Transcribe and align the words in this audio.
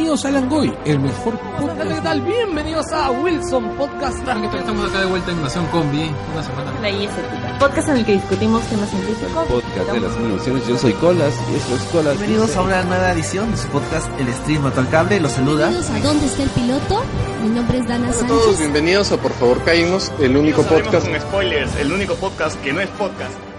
Bienvenidos 0.00 0.24
a 0.24 0.30
Langoy, 0.30 0.72
el 0.86 0.98
mejor 0.98 1.38
podcast. 1.38 1.82
¿Qué 1.82 2.00
tal? 2.00 2.22
Bienvenidos 2.22 2.90
a 2.90 3.10
Wilson 3.10 3.76
Podcast. 3.76 4.16
Estamos 4.18 4.88
acá 4.88 5.00
de 5.00 5.06
vuelta 5.06 5.30
en 5.30 5.36
Invasión 5.36 5.66
Combi. 5.66 6.10
Una 6.32 6.42
semana. 6.42 6.72
La 6.80 6.88
ISTK. 6.88 7.58
Podcast 7.58 7.88
en 7.90 7.96
el 7.98 8.06
que 8.06 8.12
discutimos 8.12 8.62
temas 8.62 8.88
científicos. 8.88 9.46
Podcast 9.46 9.92
de 9.92 10.00
las 10.00 10.16
innovaciones. 10.16 10.66
Yo 10.66 10.78
soy 10.78 10.94
Colas 10.94 11.34
y 11.52 11.54
eso 11.54 11.74
es 11.76 11.82
Colas. 11.92 12.16
Bienvenidos 12.16 12.56
a 12.56 12.62
una 12.62 12.82
nueva 12.84 13.12
edición 13.12 13.50
de 13.50 13.58
su 13.58 13.68
podcast 13.68 14.08
El 14.18 14.32
Stream 14.32 14.62
Mato 14.62 14.80
al 14.80 14.88
Cable. 14.88 15.20
Los 15.20 15.32
saluda. 15.32 15.68
Bienvenidos 15.68 15.90
a 15.90 16.08
¿Dónde 16.08 16.24
está 16.26 16.42
el 16.44 16.50
piloto? 16.50 17.02
Mi 17.42 17.48
nombre 17.50 17.78
es 17.78 17.86
Dana 17.86 18.06
Hola 18.06 18.16
a 18.16 18.18
Sánchez. 18.20 18.38
todos, 18.38 18.58
bienvenidos 18.58 19.12
a 19.12 19.16
Por 19.18 19.32
favor 19.32 19.62
Caímos, 19.64 20.10
el 20.18 20.34
único 20.34 20.62
podcast. 20.62 21.06
con 21.10 21.20
spoilers, 21.20 21.76
el 21.76 21.92
único 21.92 22.14
podcast 22.14 22.58
que 22.62 22.72
no 22.72 22.80
es 22.80 22.88
podcast. 22.88 23.49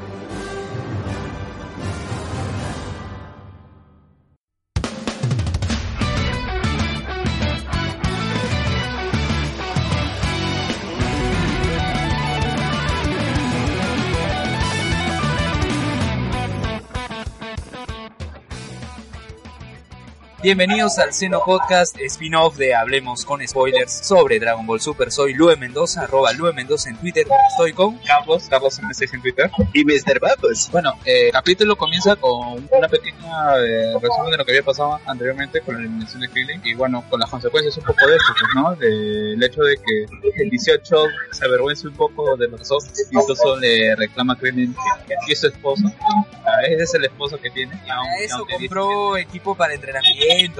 Bienvenidos 20.43 20.97
al 20.97 21.13
Seno 21.13 21.43
Podcast, 21.45 21.95
spin-off 21.99 22.55
de 22.57 22.73
Hablemos 22.73 23.25
con 23.25 23.47
Spoilers 23.47 23.91
sobre 24.07 24.39
Dragon 24.39 24.65
Ball 24.65 24.81
Super. 24.81 25.11
Soy 25.11 25.35
Lue 25.35 25.55
Mendoza, 25.55 26.01
arroba 26.01 26.33
Lue 26.33 26.51
Mendoza 26.51 26.89
en 26.89 26.97
Twitter. 26.97 27.27
Estoy 27.51 27.73
con 27.73 27.99
Carlos, 27.99 28.47
Carlos 28.49 28.79
M6 28.81 29.13
en 29.13 29.21
Twitter. 29.21 29.51
Y 29.73 29.85
Mr. 29.85 30.19
Babos. 30.19 30.67
Bueno, 30.71 30.93
eh, 31.05 31.27
el 31.27 31.31
capítulo 31.31 31.75
comienza 31.75 32.15
con 32.15 32.67
una 32.71 32.87
pequeña 32.87 33.55
eh, 33.59 33.93
resumen 34.01 34.31
de 34.31 34.37
lo 34.37 34.45
que 34.45 34.51
había 34.53 34.63
pasado 34.63 34.99
anteriormente 35.05 35.61
con 35.61 35.75
la 35.75 35.81
eliminación 35.81 36.21
de 36.21 36.29
Krillin 36.29 36.59
y 36.63 36.73
bueno, 36.73 37.03
con 37.07 37.19
las 37.19 37.29
consecuencias 37.29 37.77
un 37.77 37.83
poco 37.83 38.07
de 38.07 38.15
esto, 38.15 38.33
pues, 38.39 38.55
¿no? 38.55 38.75
Del 38.77 39.43
hecho 39.43 39.61
de 39.61 39.75
que 39.77 40.05
el 40.41 40.49
18 40.49 40.95
se 41.33 41.45
avergüence 41.45 41.87
un 41.87 41.93
poco 41.95 42.35
de 42.35 42.47
los 42.47 42.67
dos, 42.67 42.87
incluso 43.11 43.57
le 43.57 43.95
reclama 43.95 44.33
a 44.33 44.37
Krillin 44.37 44.73
que, 45.07 45.13
que 45.27 45.33
es 45.33 45.39
su 45.39 45.47
esposo. 45.49 45.83
Ah, 46.43 46.63
ese 46.67 46.81
es 46.83 46.93
el 46.95 47.05
esposo 47.05 47.37
que 47.39 47.51
tiene. 47.51 47.79
Y 47.85 47.89
aun- 47.91 48.07
y 48.21 48.23
eso 48.23 48.43
compró 48.49 49.17
equipo 49.17 49.53
para 49.55 49.75
entrenamiento, 49.75 50.19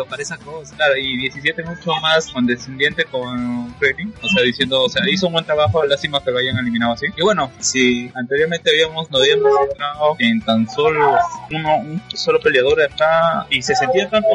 para 0.10 0.22
esa 0.22 0.38
cosa. 0.38 0.76
Claro, 0.76 0.98
y 0.98 1.18
17 1.18 1.64
mucho 1.64 1.92
más 2.02 2.28
condescendiente 2.32 3.06
con 3.06 3.72
Krillin, 3.80 4.14
o 4.22 4.28
sea, 4.28 4.44
diciendo, 4.44 4.84
o 4.84 4.90
sea, 4.90 5.02
hizo 5.10 5.28
un 5.28 5.34
buen 5.34 5.46
trabajo, 5.46 5.84
lástima 5.86 6.24
que 6.24 6.32
lo 6.32 6.40
hayan 6.40 6.58
eliminado 6.58 6.94
así. 6.94 7.08
Y 7.16 7.22
bueno, 7.22 7.52
si 7.60 8.12
anteriormente 8.16 8.70
habíamos, 8.70 9.10
nos 9.12 9.22
habíamos 9.22 9.52
centrado 9.68 10.16
en 10.20 10.42
tan 10.42 10.70
solo 10.70 11.18
uno, 11.52 11.78
un 11.78 12.02
solo 12.14 12.40
peleador 12.40 12.82
acá, 12.82 13.46
y 13.50 13.62
se 13.62 13.76
sentía 13.76 14.10
tanto 14.10 14.28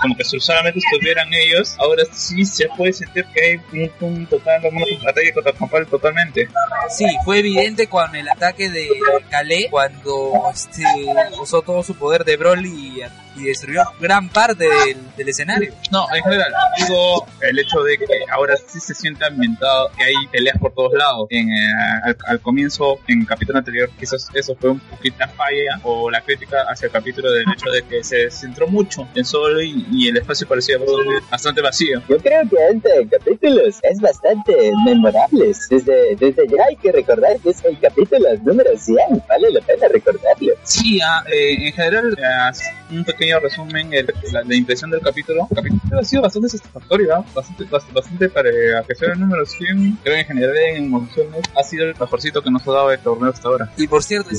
como 0.00 0.16
que 0.16 0.24
solamente 0.24 0.80
estuvieran 0.80 1.32
ellos, 1.32 1.76
ahora 1.78 2.04
sí 2.12 2.44
se 2.44 2.68
puede 2.76 2.92
sentir 2.92 3.24
que 3.34 3.42
hay 3.42 3.90
un, 4.00 4.08
un 4.08 4.26
total, 4.26 4.62
un 4.72 5.08
ataque 5.08 5.32
contra 5.32 5.52
campal 5.52 5.86
totalmente. 5.86 6.48
Sí, 6.88 7.06
fue 7.24 7.38
evidente 7.38 7.86
con 7.88 8.14
el 8.14 8.28
ataque 8.28 8.70
de 8.70 8.88
Kale 9.30 9.68
cuando 9.70 10.32
este, 10.52 10.84
usó 11.40 11.62
todo 11.62 11.82
su 11.82 11.94
poder 11.94 12.24
de 12.24 12.36
Broly 12.36 13.02
y 13.36 13.44
destruyó 13.44 13.82
gran 14.00 14.28
parte 14.28 14.64
del, 14.64 14.98
del 15.16 15.28
escenario. 15.28 15.72
No, 15.90 16.06
en 16.14 16.22
general, 16.22 16.52
digo 16.78 17.26
el 17.40 17.58
hecho 17.58 17.82
de 17.82 17.98
que 17.98 18.06
ahora 18.32 18.56
sí 18.56 18.80
se 18.80 18.94
siente 18.94 19.24
ambientado, 19.24 19.90
que 19.96 20.04
hay 20.04 20.14
peleas 20.30 20.58
por 20.58 20.72
todos 20.72 20.92
lados. 20.94 21.26
En, 21.30 21.48
eh, 21.48 21.72
al, 22.04 22.16
al 22.26 22.40
comienzo, 22.40 22.98
en 23.08 23.20
el 23.20 23.26
capítulo 23.26 23.58
anterior, 23.58 23.90
quizás 23.98 24.28
eso 24.34 24.56
fue 24.58 24.70
un 24.70 24.80
poquito 24.80 25.16
la 25.18 25.28
falla 25.28 25.80
o 25.82 26.10
la 26.10 26.20
crítica 26.20 26.64
hacia 26.68 26.86
el 26.86 26.92
capítulo 26.92 27.30
del 27.30 27.44
hecho 27.52 27.70
de 27.70 27.82
que 27.82 28.02
se 28.02 28.30
centró 28.30 28.66
mucho 28.66 29.06
en 29.14 29.24
solo 29.24 29.60
y, 29.62 29.86
y 29.92 30.08
el 30.08 30.16
espacio 30.16 30.46
parecía 30.46 30.78
bastante, 31.30 31.60
vacío. 31.60 32.02
Yo 32.08 32.18
creo 32.18 32.42
que 32.48 32.56
este 32.70 33.08
capítulo 33.08 33.62
es 33.66 34.00
bastante 34.00 34.72
memorable. 34.84 35.52
Desde, 35.70 36.16
desde 36.16 36.46
ya 36.48 36.64
hay 36.68 36.76
que 36.76 36.92
recordar 36.92 37.38
que 37.42 37.50
es 37.50 37.64
el 37.64 37.78
capítulo 37.78 38.28
número 38.44 38.70
100. 38.76 38.96
Vale 39.28 39.50
la 39.50 39.60
pena 39.60 39.88
recordarlo. 39.88 40.52
Sí, 40.62 41.00
ah, 41.02 41.24
eh, 41.32 41.66
en 41.66 41.72
general, 41.72 42.16
eh, 42.18 42.94
un 42.94 43.04
pequeño 43.04 43.25
resumen, 43.40 43.92
el- 43.92 44.06
la, 44.32 44.42
la 44.44 44.54
impresión 44.54 44.90
del 44.90 45.00
capítulo. 45.00 45.46
El 45.50 45.56
capítulo 45.56 46.00
ha 46.00 46.04
sido 46.04 46.22
bastante 46.22 46.48
satisfactorio, 46.48 47.08
¿no? 47.16 47.24
bastante, 47.34 47.64
bastante, 47.92 48.28
para 48.28 48.50
que 48.86 48.94
sea 48.94 49.12
el 49.12 49.20
número 49.20 49.44
100. 49.44 49.98
Creo 50.02 50.14
que 50.14 50.20
en 50.20 50.26
general 50.26 50.56
en 50.56 50.84
emociones 50.86 51.42
ha 51.58 51.62
sido 51.62 51.84
el 51.84 51.94
mejorcito 51.98 52.42
que 52.42 52.50
nos 52.50 52.66
ha 52.68 52.72
dado 52.72 52.90
el 52.92 52.98
torneo 53.00 53.30
hasta 53.30 53.48
ahora. 53.48 53.72
Y 53.76 53.86
por 53.86 54.02
cierto, 54.02 54.30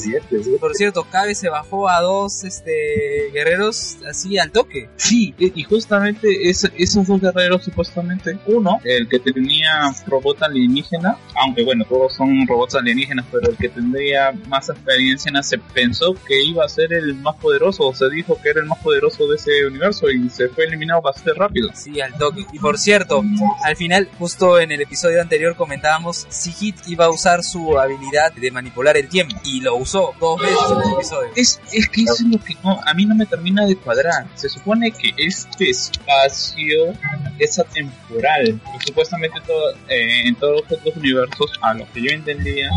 por 0.59 0.75
cierto, 0.75 1.05
Cabe 1.11 1.35
se 1.35 1.49
bajó 1.49 1.89
a 1.89 2.01
dos 2.01 2.43
este, 2.43 3.29
guerreros 3.33 3.97
así 4.09 4.37
al 4.37 4.51
toque. 4.51 4.89
Sí, 4.97 5.33
y 5.37 5.57
y 5.59 5.63
justamente 5.63 6.49
es- 6.49 6.69
esos 6.77 7.07
dos 7.07 7.19
guerreros 7.21 7.63
supuestamente, 7.63 8.37
uno, 8.47 8.79
el 8.83 9.07
que 9.07 9.19
tenía 9.19 9.91
robot 10.05 10.43
alienígena, 10.43 11.17
aunque 11.43 11.63
bueno, 11.63 11.85
todos 11.87 12.13
son 12.15 12.45
robots 12.47 12.75
alienígenas, 12.75 13.25
pero 13.31 13.49
el 13.49 13.57
que 13.57 13.69
tendría 13.69 14.31
más 14.47 14.69
experiencia 14.69 15.29
en 15.33 15.37
se 15.43 15.57
pensó 15.57 16.15
que 16.27 16.43
iba 16.43 16.65
a 16.65 16.69
ser 16.69 16.91
el 16.93 17.13
más 17.15 17.35
poderoso, 17.35 17.87
o 17.87 17.93
se 17.95 18.09
dijo 18.09 18.37
que 18.41 18.49
era 18.49 18.59
el 18.59 18.65
más 18.65 18.76
poderoso 18.77 19.27
de 19.27 19.35
ese 19.35 19.65
universo 19.67 20.09
y 20.09 20.29
se 20.29 20.49
fue 20.49 20.65
eliminado 20.65 21.01
bastante 21.01 21.33
rápido. 21.33 21.69
Sí, 21.73 21.99
al 22.01 22.13
toque. 22.17 22.45
Y 22.53 22.59
por 22.59 22.77
cierto, 22.77 23.23
al 23.63 23.75
final, 23.75 24.09
justo 24.17 24.59
en 24.59 24.71
el 24.71 24.81
episodio 24.81 25.21
anterior 25.21 25.55
comentábamos 25.55 26.25
si 26.29 26.51
Hit 26.51 26.75
iba 26.87 27.05
a 27.05 27.09
usar 27.09 27.43
su 27.43 27.77
habilidad 27.79 28.31
de 28.33 28.51
manipular 28.51 28.97
el 28.97 29.07
tiempo. 29.09 29.35
Y 29.43 29.61
lo 29.61 29.75
usó 29.75 30.13
dos 30.19 30.39
veces 30.41 30.57
en 30.71 30.87
el 30.87 30.93
episodio. 30.93 31.29
Es, 31.35 31.59
es 31.73 31.89
que 31.89 32.01
eso 32.03 32.13
es 32.13 32.21
lo 32.31 32.39
que 32.43 32.55
no, 32.63 32.79
a 32.85 32.93
mí 32.93 33.05
no 33.05 33.15
me 33.15 33.25
termina 33.25 33.65
de 33.65 33.75
cuadrar. 33.75 34.25
Se 34.35 34.49
supone 34.49 34.91
que 34.91 35.11
este 35.17 35.69
espacio 35.69 36.93
es 37.39 37.59
atemporal 37.59 38.59
y 38.77 38.85
supuestamente 38.85 39.39
todo, 39.45 39.71
eh, 39.89 40.27
en 40.27 40.35
todos 40.35 40.61
los 40.69 40.79
otros 40.79 40.95
universos, 40.97 41.51
a 41.61 41.73
lo 41.73 41.91
que 41.91 42.01
yo 42.01 42.11
entendía, 42.11 42.69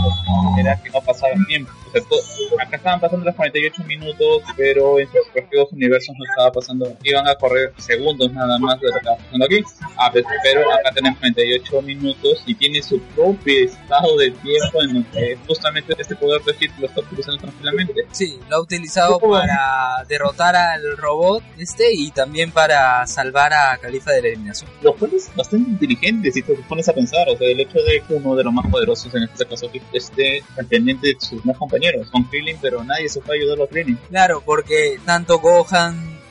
era 0.58 0.80
que 0.82 0.90
no 0.90 1.00
pasaba 1.00 1.32
el 1.34 1.46
tiempo. 1.46 1.72
O 1.88 1.92
sea, 1.92 2.02
to- 2.02 2.60
acá 2.60 2.76
estaban 2.76 3.00
pasando 3.00 3.24
los 3.24 3.34
48 3.34 3.84
minutos, 3.84 4.42
pero 4.56 4.98
en 5.00 5.06
sus 5.06 5.16
respectivos 5.26 5.72
universos 5.80 6.14
no 6.18 6.24
estaba 6.24 6.52
pasando, 6.52 6.96
iban 7.02 7.26
a 7.26 7.34
correr 7.34 7.72
segundos 7.78 8.32
nada 8.32 8.58
más 8.58 8.78
de 8.80 8.86
lo 8.86 8.92
que 8.92 8.98
estaba 8.98 9.16
pasando 9.16 9.46
aquí. 9.46 9.62
Ah, 9.96 10.10
pues, 10.12 10.24
pero 10.42 10.72
acá 10.72 10.92
tenemos 10.94 11.18
48 11.18 11.82
minutos 11.82 12.42
y 12.46 12.54
tiene 12.54 12.82
su 12.82 13.00
propio 13.14 13.64
estado 13.64 14.16
de 14.18 14.30
tiempo 14.30 14.82
en 14.82 14.96
el 14.96 15.06
que 15.06 15.38
justamente 15.46 15.94
este 15.98 16.16
poder 16.16 16.42
de 16.42 16.54
Hit 16.54 16.70
lo 16.78 16.86
está 16.86 17.00
utilizando 17.00 17.40
tranquilamente. 17.40 17.94
Sí, 18.12 18.38
lo 18.48 18.56
ha 18.56 18.60
utilizado 18.60 19.18
para 19.18 20.04
derrotar 20.08 20.54
al 20.56 20.96
robot 20.96 21.42
este 21.58 21.92
y 21.92 22.10
también 22.10 22.52
para 22.52 23.06
salvar 23.06 23.52
a 23.52 23.76
Califa 23.78 24.12
de 24.12 24.22
la 24.22 24.28
eliminación. 24.28 24.70
Lo 24.82 24.94
cual 24.94 25.12
es 25.14 25.34
bastante 25.34 25.70
inteligente 25.70 26.32
si 26.32 26.42
te 26.42 26.54
pones 26.68 26.88
a 26.88 26.92
pensar, 26.92 27.28
o 27.28 27.36
sea, 27.36 27.48
el 27.48 27.60
hecho 27.60 27.78
de 27.78 28.02
que 28.06 28.14
uno 28.14 28.36
de 28.36 28.44
los 28.44 28.52
más 28.52 28.66
poderosos 28.70 29.14
en 29.14 29.24
este 29.24 29.46
caso 29.46 29.70
esté 29.92 30.42
al 30.58 30.66
pendiente 30.66 31.08
de 31.08 31.16
sus 31.18 31.44
más 31.44 31.56
compañeros, 31.56 32.10
con 32.10 32.24
Krillin, 32.24 32.58
pero 32.60 32.84
nadie 32.84 33.08
se 33.08 33.20
fue 33.20 33.36
a 33.36 33.38
ayudarlo 33.40 33.64
a 33.64 33.68
Krillin. 33.68 33.98
Claro, 34.08 34.42
porque 34.44 34.98
tanto 35.04 35.38
Gohan, 35.38 35.69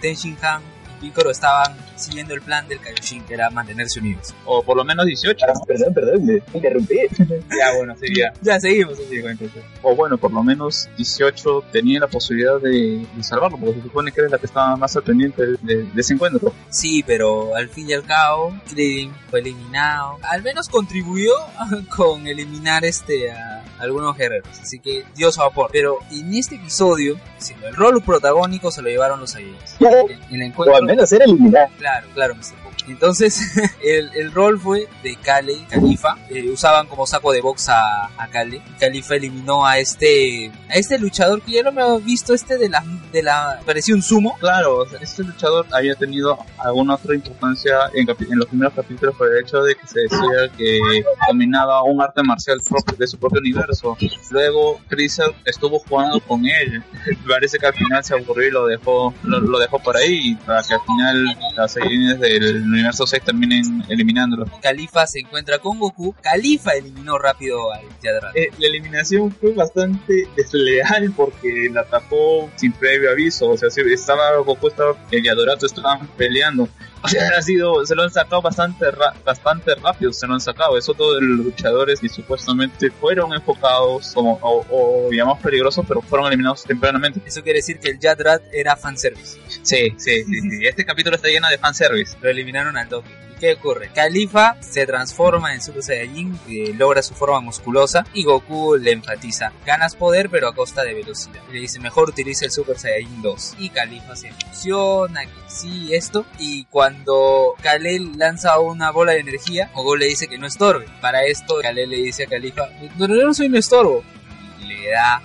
Tenshin 0.02 0.38
Han 0.42 0.62
y 0.98 1.02
Piccolo 1.02 1.32
estaban 1.32 1.78
siguiendo 1.96 2.34
el 2.34 2.42
plan 2.42 2.68
del 2.68 2.80
Kaioshin, 2.80 3.24
que 3.24 3.34
era 3.34 3.50
mantenerse 3.50 4.00
unidos. 4.00 4.34
O 4.46 4.64
por 4.64 4.76
lo 4.78 4.84
menos 4.86 5.06
18. 5.06 5.46
Perdón, 5.68 5.94
perdón, 5.94 6.26
me 6.26 6.42
interrumpí. 6.54 6.96
ya, 7.18 7.76
bueno, 7.78 7.96
sí, 8.00 8.14
ya. 8.16 8.34
Ya 8.42 8.60
seguimos. 8.60 8.98
Sí, 8.98 9.20
bueno, 9.22 9.30
entonces. 9.32 9.64
O 9.82 9.96
bueno, 9.96 10.18
por 10.18 10.32
lo 10.34 10.44
menos 10.44 10.90
18 10.98 11.64
tenía 11.72 12.00
la 12.02 12.08
posibilidad 12.08 12.60
de, 12.62 13.06
de 13.16 13.24
salvarlo, 13.24 13.58
porque 13.58 13.76
se 13.76 13.82
supone 13.84 14.12
que 14.12 14.22
era 14.22 14.30
la 14.30 14.38
que 14.38 14.46
estaba 14.46 14.76
más 14.76 14.96
al 14.98 15.04
pendiente 15.04 15.42
de, 15.46 15.58
de- 15.62 15.84
de 15.84 16.02
ese 16.02 16.14
encuentro. 16.16 16.54
Sí, 16.70 17.04
pero 17.06 17.56
al 17.56 17.70
fin 17.70 17.90
y 17.90 17.94
al 17.94 18.04
cabo, 18.04 18.54
Krillin 18.70 19.14
fue 19.30 19.40
eliminado. 19.40 20.18
Al 20.24 20.42
menos 20.44 20.68
contribuyó 20.70 21.32
con 21.96 22.28
eliminar 22.28 22.84
este 22.86 23.32
a 23.32 23.59
algunos 23.80 24.18
guerreros. 24.18 24.60
Así 24.62 24.80
que 24.80 25.06
dio 25.16 25.32
su 25.32 25.42
aporte. 25.42 25.72
Pero 25.74 25.98
en 26.12 26.34
este 26.34 26.56
episodio, 26.56 27.20
siendo 27.38 27.68
el 27.68 27.76
rol 27.76 28.02
protagónico 28.02 28.72
se 28.72 28.82
lo 28.82 28.90
llevaron 28.90 29.20
los. 29.20 29.36
En 29.36 30.42
el 30.42 30.54
O 30.56 30.76
al 30.76 30.84
menos 30.84 31.12
era 31.12 31.26
eliminar. 31.26 31.70
Claro, 31.78 32.08
claro, 32.14 32.36
Mr. 32.36 32.56
Pop. 32.64 32.70
Entonces, 32.88 33.40
el, 33.84 34.10
el 34.16 34.32
rol 34.32 34.60
fue 34.60 34.88
de 35.04 35.16
Kale 35.16 35.66
Califa. 35.70 36.18
Eh, 36.30 36.50
usaban 36.50 36.88
como 36.88 37.06
saco 37.06 37.32
de 37.32 37.42
box 37.42 37.70
a, 37.70 38.06
a 38.18 38.28
Kale. 38.30 38.62
Califa 38.80 39.16
eliminó 39.16 39.66
a 39.66 39.78
este 39.80 40.52
a 40.70 40.74
este 40.74 41.00
luchador 41.00 41.42
que 41.42 41.54
ya 41.54 41.64
lo 41.64 41.70
hemos 41.70 42.04
visto, 42.04 42.34
este 42.34 42.58
de 42.58 42.70
la, 42.70 42.84
de 43.12 43.24
la 43.24 43.60
parecía 43.66 43.96
un 43.96 44.02
sumo. 44.02 44.38
Claro, 44.40 44.78
o 44.78 44.88
sea, 44.88 45.00
este 45.00 45.24
luchador 45.24 45.66
había 45.72 45.96
tenido 45.96 46.38
alguna 46.58 46.96
otra 46.96 47.16
importancia 47.16 47.76
en, 47.94 48.10
en 48.10 48.40
los 48.40 48.48
primeros 48.48 48.74
capítulos 48.74 49.16
por 49.16 49.32
el 49.32 49.44
hecho 49.44 49.62
de 49.64 49.76
que 49.76 49.88
se 49.88 50.02
decía 50.02 50.50
que 50.58 50.80
dominaba 51.28 51.84
un 51.84 52.02
arte 52.02 52.22
marcial 52.24 52.62
propio 52.68 52.96
de 52.98 53.08
su 53.08 53.18
propio 53.18 53.42
universo. 53.70 53.98
Luego 54.32 54.80
Freezer 54.88 55.34
estuvo 55.46 55.80
jugando 55.80 56.20
con 56.22 56.46
él. 56.46 56.84
Parece 57.28 57.58
que 57.58 57.68
al 57.68 57.74
final 57.74 58.04
se 58.04 58.16
aburrió 58.16 58.48
y 58.48 58.52
lo 58.52 58.66
dejó, 58.68 59.14
lo, 59.24 59.40
lo 59.40 59.60
dejó 59.60 59.80
por 59.80 59.98
ahí 59.98 60.36
para 60.46 60.62
que 60.64 60.74
al 60.74 60.82
final 60.82 61.38
las 61.56 61.74
Saiyajines 61.74 62.20
del 62.20 62.64
universo 62.64 63.06
6 63.06 63.24
terminen 63.24 63.84
eliminándolo. 63.90 64.46
Califa 64.62 65.06
se 65.08 65.20
encuentra 65.20 65.60
con 65.60 65.80
Goku. 65.80 66.16
Califa 66.22 66.72
eliminó 66.74 67.18
rápido 67.18 67.72
al 67.72 67.84
Yadran. 68.02 68.32
Eh, 68.36 68.50
la 68.58 68.68
eliminación 68.68 69.32
fue 69.32 69.54
bastante 69.54 70.28
desleal 70.36 71.14
porque 71.16 71.70
la 71.72 71.84
tapó 71.86 72.50
sin 72.56 72.72
previo 72.72 73.12
aviso. 73.12 73.50
O 73.50 73.58
sea, 73.58 73.70
si 73.70 73.82
estaba 73.82 74.38
Goku, 74.38 74.68
estaba 74.68 74.96
el 75.12 75.24
Yadorato 75.24 75.66
estaban 75.66 76.08
peleando 76.18 76.68
O 77.04 77.08
sea, 77.08 77.30
ha 77.38 77.42
sido, 77.42 77.86
se 77.86 77.96
lo 77.96 78.04
han 78.04 78.12
sacado 78.12 78.42
bastante, 78.42 78.92
ra- 78.92 79.14
bastante 79.24 79.74
rápido, 79.76 80.12
se 80.12 80.28
lo 80.28 80.34
han 80.34 80.42
sacado. 80.42 80.78
Eso 80.78 80.94
todo 80.94 81.16
de 81.16 81.22
los 81.22 81.40
luchadores 81.46 82.00
que 82.00 82.10
supuestamente 82.10 82.92
fueron 82.92 83.34
enfocados 83.34 84.12
como, 84.14 84.34
o, 84.42 84.66
o 84.70 85.10
digamos 85.10 85.40
peligrosos, 85.40 85.86
pero 85.88 86.02
fueron 86.02 86.28
eliminados 86.28 86.64
tempranamente. 86.64 87.22
Eso 87.26 87.42
quiere 87.42 87.60
decir 87.60 87.80
que 87.80 87.90
el 87.92 88.00
Jadrat 88.02 88.42
era 88.52 88.76
fanservice. 88.76 89.40
Sí, 89.48 89.94
sí, 89.98 90.24
sí, 90.26 90.42
sí. 90.42 90.68
Este 90.68 90.86
capítulo 90.86 91.16
está 91.16 91.30
lleno 91.30 91.48
de 91.50 91.58
fanservice. 91.58 92.18
Lo 92.22 92.30
eliminaron 92.30 92.78
al 92.78 92.90
toque. 92.90 93.10
¿Y 93.40 93.42
qué 93.42 93.54
ocurre? 93.54 93.90
Califa 93.94 94.58
se 94.60 94.86
transforma 94.86 95.54
en 95.54 95.62
Super 95.62 95.82
Saiyajin, 95.82 96.38
logra 96.78 97.02
su 97.02 97.14
forma 97.14 97.40
musculosa, 97.40 98.04
y 98.14 98.26
Goku 98.26 98.76
le 98.76 98.92
enfatiza, 98.92 99.54
ganas 99.66 99.96
poder 99.96 100.30
pero 100.30 100.50
a 100.50 100.54
costa 100.54 100.84
de 100.84 100.94
velocidad. 100.94 101.42
Le 101.50 101.62
dice, 101.62 101.80
mejor 101.80 102.10
utiliza 102.10 102.44
el 102.44 102.52
Super 102.52 102.78
Saiyajin 102.78 103.22
2. 103.22 103.56
Y 103.60 103.70
Califa 103.70 104.18
se 104.18 104.28
emociona, 104.28 105.26
que 105.26 105.32
sí, 105.48 105.94
esto. 105.94 106.26
Y 106.38 106.66
cuando 106.66 107.56
Kalel 107.62 108.18
lanza 108.18 108.60
una 108.60 108.92
bola 108.92 109.14
de 109.14 109.20
energía, 109.20 109.72
Goku 109.74 109.96
le 109.96 110.08
dice 110.08 110.28
que 110.28 110.38
no 110.38 110.46
estorbe. 110.46 110.88
Para 111.00 111.24
esto, 111.24 111.56
Kalel 111.62 111.90
le 111.90 111.98
dice 111.98 112.24
a 112.24 112.28
Califa, 112.28 112.68
no, 112.98 113.08
no 113.08 113.34
soy 113.34 113.48
un 113.48 113.56
estorbo. 113.56 114.04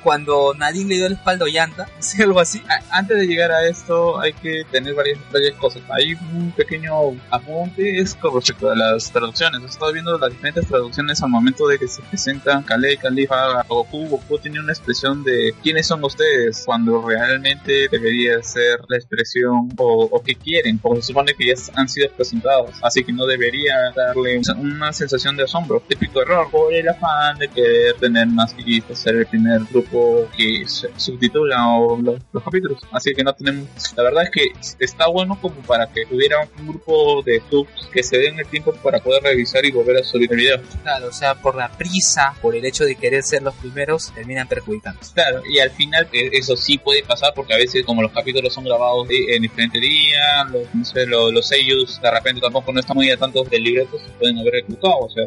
Cuando 0.02 0.54
Nadine 0.54 0.90
le 0.90 0.94
dio 0.96 1.08
la 1.08 1.14
espalda 1.14 1.46
a 1.46 1.48
Llanta, 1.48 1.88
¿sí? 1.98 2.22
algo 2.22 2.40
así. 2.40 2.62
Antes 2.90 3.16
de 3.16 3.26
llegar 3.26 3.52
a 3.52 3.66
esto 3.66 4.20
hay 4.20 4.32
que 4.32 4.64
tener 4.70 4.94
varias, 4.94 5.18
varias 5.32 5.54
cosas. 5.56 5.82
Hay 5.90 6.14
un 6.14 6.52
pequeño 6.52 6.92
apunte 7.30 7.98
es 7.98 8.14
con 8.14 8.34
respecto 8.34 8.70
a 8.70 8.76
las 8.76 9.10
traducciones. 9.10 9.62
He 9.62 9.66
estado 9.66 9.92
viendo 9.92 10.18
las 10.18 10.30
diferentes 10.30 10.66
traducciones 10.66 11.22
al 11.22 11.30
momento 11.30 11.66
de 11.66 11.78
que 11.78 11.88
se 11.88 12.02
presentan 12.02 12.62
Kale, 12.62 12.96
Califa, 12.96 13.62
Goku. 13.68 14.08
Goku 14.08 14.38
tiene 14.38 14.60
una 14.60 14.72
expresión 14.72 15.22
de 15.24 15.54
¿quiénes 15.62 15.86
son 15.86 16.02
ustedes? 16.04 16.62
Cuando 16.64 17.06
realmente 17.06 17.88
debería 17.90 18.42
ser 18.42 18.80
la 18.88 18.96
expresión 18.96 19.68
o, 19.76 20.08
o 20.10 20.22
que 20.22 20.34
quieren, 20.34 20.78
porque 20.78 21.02
se 21.02 21.08
supone 21.08 21.34
que 21.34 21.46
ya 21.46 21.54
han 21.74 21.88
sido 21.88 22.10
presentados. 22.10 22.70
Así 22.82 23.04
que 23.04 23.12
no 23.12 23.26
debería 23.26 23.92
darle 23.94 24.40
una 24.56 24.92
sensación 24.92 25.36
de 25.36 25.44
asombro. 25.44 25.82
Típico 25.88 26.22
error 26.22 26.50
por 26.50 26.72
el 26.72 26.88
afán 26.88 27.38
de 27.38 27.48
querer 27.48 27.94
tener 27.96 28.26
más 28.28 28.54
vistas, 28.56 28.98
ser 28.98 29.16
el 29.16 29.26
primer 29.26 29.53
grupo 29.64 30.28
que 30.36 30.64
subtitula 30.96 31.76
o 31.78 31.96
los, 32.00 32.20
los 32.32 32.42
capítulos. 32.42 32.80
Así 32.92 33.12
que 33.14 33.22
no 33.22 33.32
tenemos. 33.32 33.68
La 33.96 34.02
verdad 34.02 34.24
es 34.24 34.30
que 34.30 34.46
está 34.84 35.06
bueno 35.08 35.38
como 35.40 35.56
para 35.62 35.86
que 35.86 36.04
hubiera 36.10 36.36
un 36.58 36.68
grupo 36.68 37.22
de 37.22 37.42
subs 37.50 37.88
que 37.92 38.02
se 38.02 38.18
den 38.18 38.38
el 38.38 38.46
tiempo 38.46 38.72
para 38.82 38.98
poder 39.00 39.22
revisar 39.22 39.64
y 39.64 39.70
volver 39.70 39.98
a 39.98 40.02
subir 40.04 40.30
el 40.32 40.36
video. 40.38 40.60
Claro, 40.82 41.08
o 41.08 41.12
sea, 41.12 41.34
por 41.34 41.56
la 41.56 41.68
prisa, 41.70 42.34
por 42.42 42.54
el 42.56 42.64
hecho 42.64 42.84
de 42.84 42.96
querer 42.96 43.22
ser 43.22 43.42
los 43.42 43.54
primeros, 43.54 44.12
terminan 44.14 44.48
perjudicando. 44.48 45.00
Claro, 45.14 45.42
y 45.48 45.58
al 45.58 45.70
final 45.70 46.08
eh, 46.12 46.30
eso 46.32 46.56
sí 46.56 46.78
puede 46.78 47.02
pasar 47.02 47.32
porque 47.34 47.54
a 47.54 47.56
veces 47.56 47.84
como 47.84 48.02
los 48.02 48.12
capítulos 48.12 48.52
son 48.52 48.64
grabados 48.64 49.08
de- 49.08 49.36
en 49.36 49.42
diferentes 49.42 49.80
días, 49.80 50.50
los, 50.50 50.74
no 50.74 50.84
sé, 50.84 51.06
los, 51.06 51.32
los 51.32 51.46
sellos 51.46 52.00
de 52.00 52.10
repente 52.10 52.40
tampoco 52.40 52.72
no 52.72 52.80
están 52.80 52.96
muy 52.96 53.10
a 53.10 53.16
tanto 53.16 53.44
del 53.44 53.62
libreto, 53.62 53.98
se 53.98 54.10
pueden 54.18 54.38
haber 54.38 54.56
equivocado. 54.56 54.98
O 55.00 55.10
sea, 55.10 55.24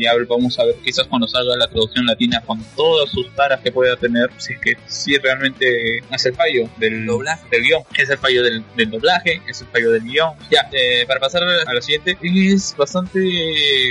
ya 0.00 0.12
vamos 0.28 0.58
a 0.58 0.64
ver 0.64 0.76
quizás 0.84 1.06
cuando 1.06 1.26
salga 1.26 1.56
la 1.56 1.66
traducción 1.68 2.06
latina 2.06 2.42
con 2.46 2.62
todas 2.76 3.10
sus 3.10 3.26
que 3.58 3.72
pueda 3.72 3.96
tener, 3.96 4.30
si 4.38 4.54
es 4.54 4.60
que 4.60 4.76
sí 4.86 5.16
realmente 5.18 5.98
es 5.98 6.26
el 6.26 6.34
fallo 6.34 6.68
del 6.78 7.06
Doblaje. 7.06 7.46
del 7.50 7.62
guion, 7.62 7.82
es 7.96 8.10
el 8.10 8.18
fallo 8.18 8.42
del, 8.42 8.64
del 8.76 8.90
doblaje, 8.90 9.40
es 9.48 9.60
el 9.60 9.68
fallo 9.68 9.92
del 9.92 10.02
guion. 10.02 10.34
Ya, 10.50 10.68
eh, 10.72 11.04
para 11.06 11.20
pasar 11.20 11.42
a 11.42 11.72
lo 11.72 11.82
siguiente, 11.82 12.16
es 12.22 12.74
bastante 12.76 13.20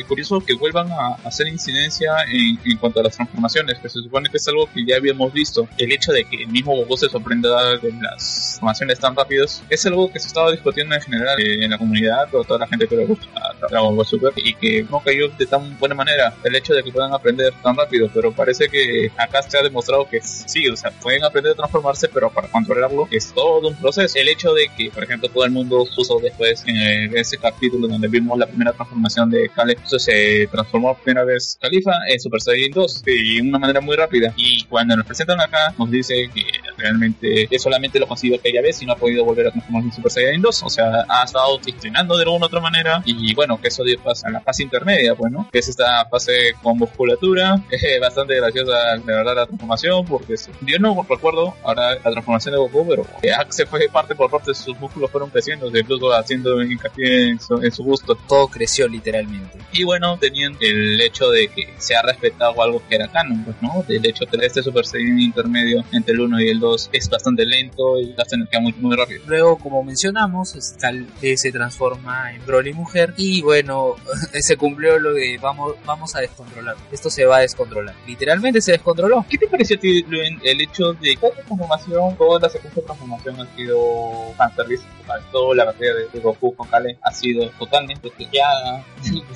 curioso 0.07 0.39
que 0.39 0.53
vuelvan 0.55 0.91
a 0.91 1.15
hacer 1.25 1.47
incidencia 1.47 2.13
en, 2.31 2.59
en 2.63 2.77
cuanto 2.77 2.99
a 2.99 3.03
las 3.03 3.15
transformaciones, 3.15 3.79
que 3.79 3.89
se 3.89 4.01
supone 4.01 4.29
que 4.29 4.37
es 4.37 4.47
algo 4.47 4.69
que 4.73 4.85
ya 4.85 4.97
habíamos 4.97 5.33
visto. 5.33 5.67
El 5.77 5.91
hecho 5.91 6.11
de 6.11 6.25
que 6.25 6.43
el 6.43 6.49
mismo 6.49 6.75
Goku 6.75 6.97
se 6.97 7.09
sorprenda 7.09 7.77
de 7.77 7.91
las 8.01 8.57
transformaciones 8.59 8.99
tan 8.99 9.15
rápidas 9.15 9.63
es 9.69 9.85
algo 9.85 10.11
que 10.11 10.19
se 10.19 10.27
estaba 10.27 10.51
discutiendo 10.51 10.95
en 10.95 11.01
general 11.01 11.39
eh, 11.39 11.63
en 11.63 11.71
la 11.71 11.77
comunidad, 11.77 12.29
con 12.29 12.45
toda 12.45 12.59
la 12.59 12.67
gente 12.67 12.87
que 12.87 12.95
le 12.95 13.05
gusta 13.05 13.27
Dragon 13.69 13.95
Ball 13.95 14.05
Super, 14.05 14.33
y 14.35 14.53
que 14.53 14.85
no 14.89 14.99
cayó 14.99 15.29
de 15.29 15.45
tan 15.45 15.77
buena 15.79 15.95
manera 15.95 16.33
el 16.43 16.55
hecho 16.55 16.73
de 16.73 16.83
que 16.83 16.91
puedan 16.91 17.13
aprender 17.13 17.53
tan 17.63 17.75
rápido, 17.75 18.09
pero 18.13 18.31
parece 18.31 18.67
que 18.69 19.11
acá 19.17 19.41
se 19.41 19.56
ha 19.57 19.63
demostrado 19.63 20.07
que 20.09 20.21
sí, 20.21 20.68
o 20.68 20.75
sea, 20.75 20.92
pueden 20.92 21.24
aprender 21.24 21.54
a 21.54 21.56
transformarse, 21.56 22.07
pero 22.09 22.30
para 22.30 22.48
controlarlo 22.48 23.07
es 23.12 23.33
todo 23.33 23.68
un 23.68 23.75
proceso. 23.75 24.18
El 24.18 24.30
hecho 24.30 24.54
de 24.54 24.69
que, 24.75 24.89
por 24.92 25.04
ejemplo, 25.04 25.30
todo 25.30 25.45
el 25.45 25.51
mundo 25.51 25.86
puso 25.95 26.19
después 26.19 26.63
en 26.68 26.77
eh, 26.77 27.09
ese 27.15 27.38
capítulo 27.38 27.88
donde 27.88 28.07
vimos 28.07 28.38
la 28.38 28.48
primera 28.48 28.74
transformación 28.74 29.30
de 29.30 29.50
entonces 29.57 30.04
se 30.04 30.48
transformó 30.51 30.95
primera 30.95 31.25
vez 31.25 31.57
Califa 31.62 31.92
en 32.07 32.19
Super 32.19 32.42
Saiyan 32.42 32.71
2 32.71 33.04
de 33.04 33.42
una 33.42 33.59
manera 33.59 33.81
muy 33.81 33.95
rápida. 33.95 34.33
Y 34.36 34.63
cuando 34.65 34.95
nos 34.95 35.06
presentan 35.06 35.39
acá, 35.42 35.74
nos 35.77 35.89
dice 35.89 36.30
que 36.33 36.44
realmente 36.77 37.47
solamente 37.59 38.00
lo 38.00 38.07
consiguió 38.07 38.38
aquella 38.38 38.62
vez 38.62 38.81
y 38.81 38.85
no 38.85 38.94
ha 38.94 38.95
podido 38.95 39.25
volver 39.25 39.47
a 39.47 39.51
transformarse 39.51 39.88
en 39.88 39.94
Super 39.94 40.12
Saiyan 40.12 40.41
2. 40.41 40.63
O 40.63 40.69
sea, 40.69 41.06
ha 41.07 41.24
estado 41.24 41.59
entrenando 41.65 42.15
de 42.15 42.24
alguna 42.24 42.45
u 42.45 42.47
otra 42.47 42.59
manera. 42.59 43.01
Y 43.06 43.33
bueno, 43.35 43.59
que 43.59 43.68
eso 43.69 43.83
dio 43.83 44.00
paso 44.01 44.27
a 44.27 44.29
la 44.29 44.41
fase 44.41 44.63
intermedia, 44.63 45.15
pues, 45.15 45.31
¿no? 45.31 45.47
Que 45.51 45.59
es 45.59 45.68
esta 45.68 46.06
fase 46.06 46.53
con 46.62 46.77
musculatura. 46.77 47.62
Eh, 47.88 48.00
bastante 48.00 48.35
graciosa, 48.35 48.97
de 48.97 49.13
verdad, 49.13 49.35
la 49.35 49.45
transformación, 49.45 50.03
porque 50.06 50.33
yo 50.62 50.79
no 50.79 51.06
recuerdo 51.07 51.53
ahora 51.63 51.94
la 51.94 52.12
transformación 52.12 52.56
de 52.56 52.59
Goku, 52.59 52.88
pero 52.88 53.06
que 53.21 53.31
se 53.50 53.65
fue 53.68 53.88
parte 53.88 54.15
por 54.15 54.31
parte, 54.31 54.53
sus 54.56 54.77
músculos 54.80 55.12
fueron 55.12 55.30
creciendo, 55.30 55.68
incluso 55.68 56.12
haciendo 56.12 56.62
hincapié 56.62 57.30
en 57.30 57.39
su, 57.39 57.62
en 57.62 57.71
su 57.71 57.83
busto. 57.83 58.18
Todo 58.27 58.47
creció 58.47 58.88
literalmente. 58.88 59.59
Y 59.71 59.83
bueno, 59.83 60.18
tenían 60.18 60.57
el 60.59 61.00
hecho 61.00 61.30
de 61.30 61.47
que 61.50 61.75
se 61.77 61.95
ha 61.95 62.01
respetado 62.01 62.62
algo 62.62 62.81
que 62.89 62.95
era 62.95 63.07
canon, 63.07 63.44
pues, 63.45 63.56
¿no? 63.62 63.83
Del 63.88 64.06
hecho 64.06 64.25
que 64.25 64.38
este 64.45 64.63
Super 64.63 64.85
Saiyan 64.85 65.19
intermedio 65.19 65.83
entre 65.91 66.13
el 66.13 66.21
1 66.21 66.41
y 66.41 66.50
el 66.50 66.59
2 66.59 66.66
es 66.75 67.09
bastante 67.09 67.45
lento 67.45 67.99
y 67.99 68.13
gasta 68.13 68.35
energía 68.35 68.59
muy, 68.59 68.73
muy 68.73 68.95
rápido. 68.95 69.21
Luego, 69.27 69.57
como 69.57 69.83
mencionamos, 69.83 70.55
Cal 70.79 71.07
eh, 71.21 71.37
se 71.37 71.51
transforma 71.51 72.33
en 72.33 72.45
Broly 72.45 72.73
mujer 72.73 73.13
y 73.17 73.41
bueno, 73.41 73.95
se 74.39 74.57
cumplió 74.57 74.99
lo 74.99 75.13
de 75.13 75.37
vamos, 75.41 75.75
vamos 75.85 76.15
a 76.15 76.19
descontrolar. 76.19 76.75
Esto 76.91 77.09
se 77.09 77.25
va 77.25 77.37
a 77.37 77.39
descontrolar. 77.41 77.95
Literalmente 78.05 78.61
se 78.61 78.73
descontroló. 78.73 79.25
¿Qué 79.29 79.37
te 79.37 79.47
pareció 79.47 79.77
a 79.77 79.79
ti, 79.79 80.03
Luen, 80.03 80.39
el 80.43 80.61
hecho 80.61 80.93
de 80.93 81.15
que 81.15 81.27
esta 81.27 81.43
transformación, 81.43 82.15
toda 82.17 82.39
la 82.39 82.49
secuencia 82.49 82.81
de 82.81 82.85
transformación 82.85 83.41
ha 83.41 83.55
sido 83.55 84.33
fanservice? 84.37 84.83
Toda 85.31 85.55
la 85.55 85.65
batalla 85.65 85.93
de, 85.93 86.07
de 86.09 86.19
Goku 86.19 86.53
con 86.55 86.67
Kale 86.67 86.97
ha 87.01 87.11
sido 87.13 87.49
totalmente 87.51 88.11
sellada. 88.17 88.83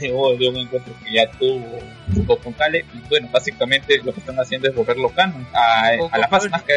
Yo, 0.01 0.35
yo 0.35 0.51
me 0.51 0.61
encuentro 0.61 0.93
que 1.03 1.13
ya 1.13 1.31
tuvo 1.31 1.79
Goku 2.25 2.43
con 2.43 2.53
Kale. 2.53 2.85
Y 2.93 3.07
bueno, 3.07 3.29
básicamente 3.31 4.01
lo 4.03 4.13
que 4.13 4.19
están 4.19 4.39
haciendo 4.39 4.67
es 4.67 4.75
volverlo 4.75 5.09
canon 5.09 5.45
a, 5.53 5.91
a 6.11 6.17
la 6.17 6.27
fase 6.27 6.49
más 6.49 6.63
que, 6.63 6.73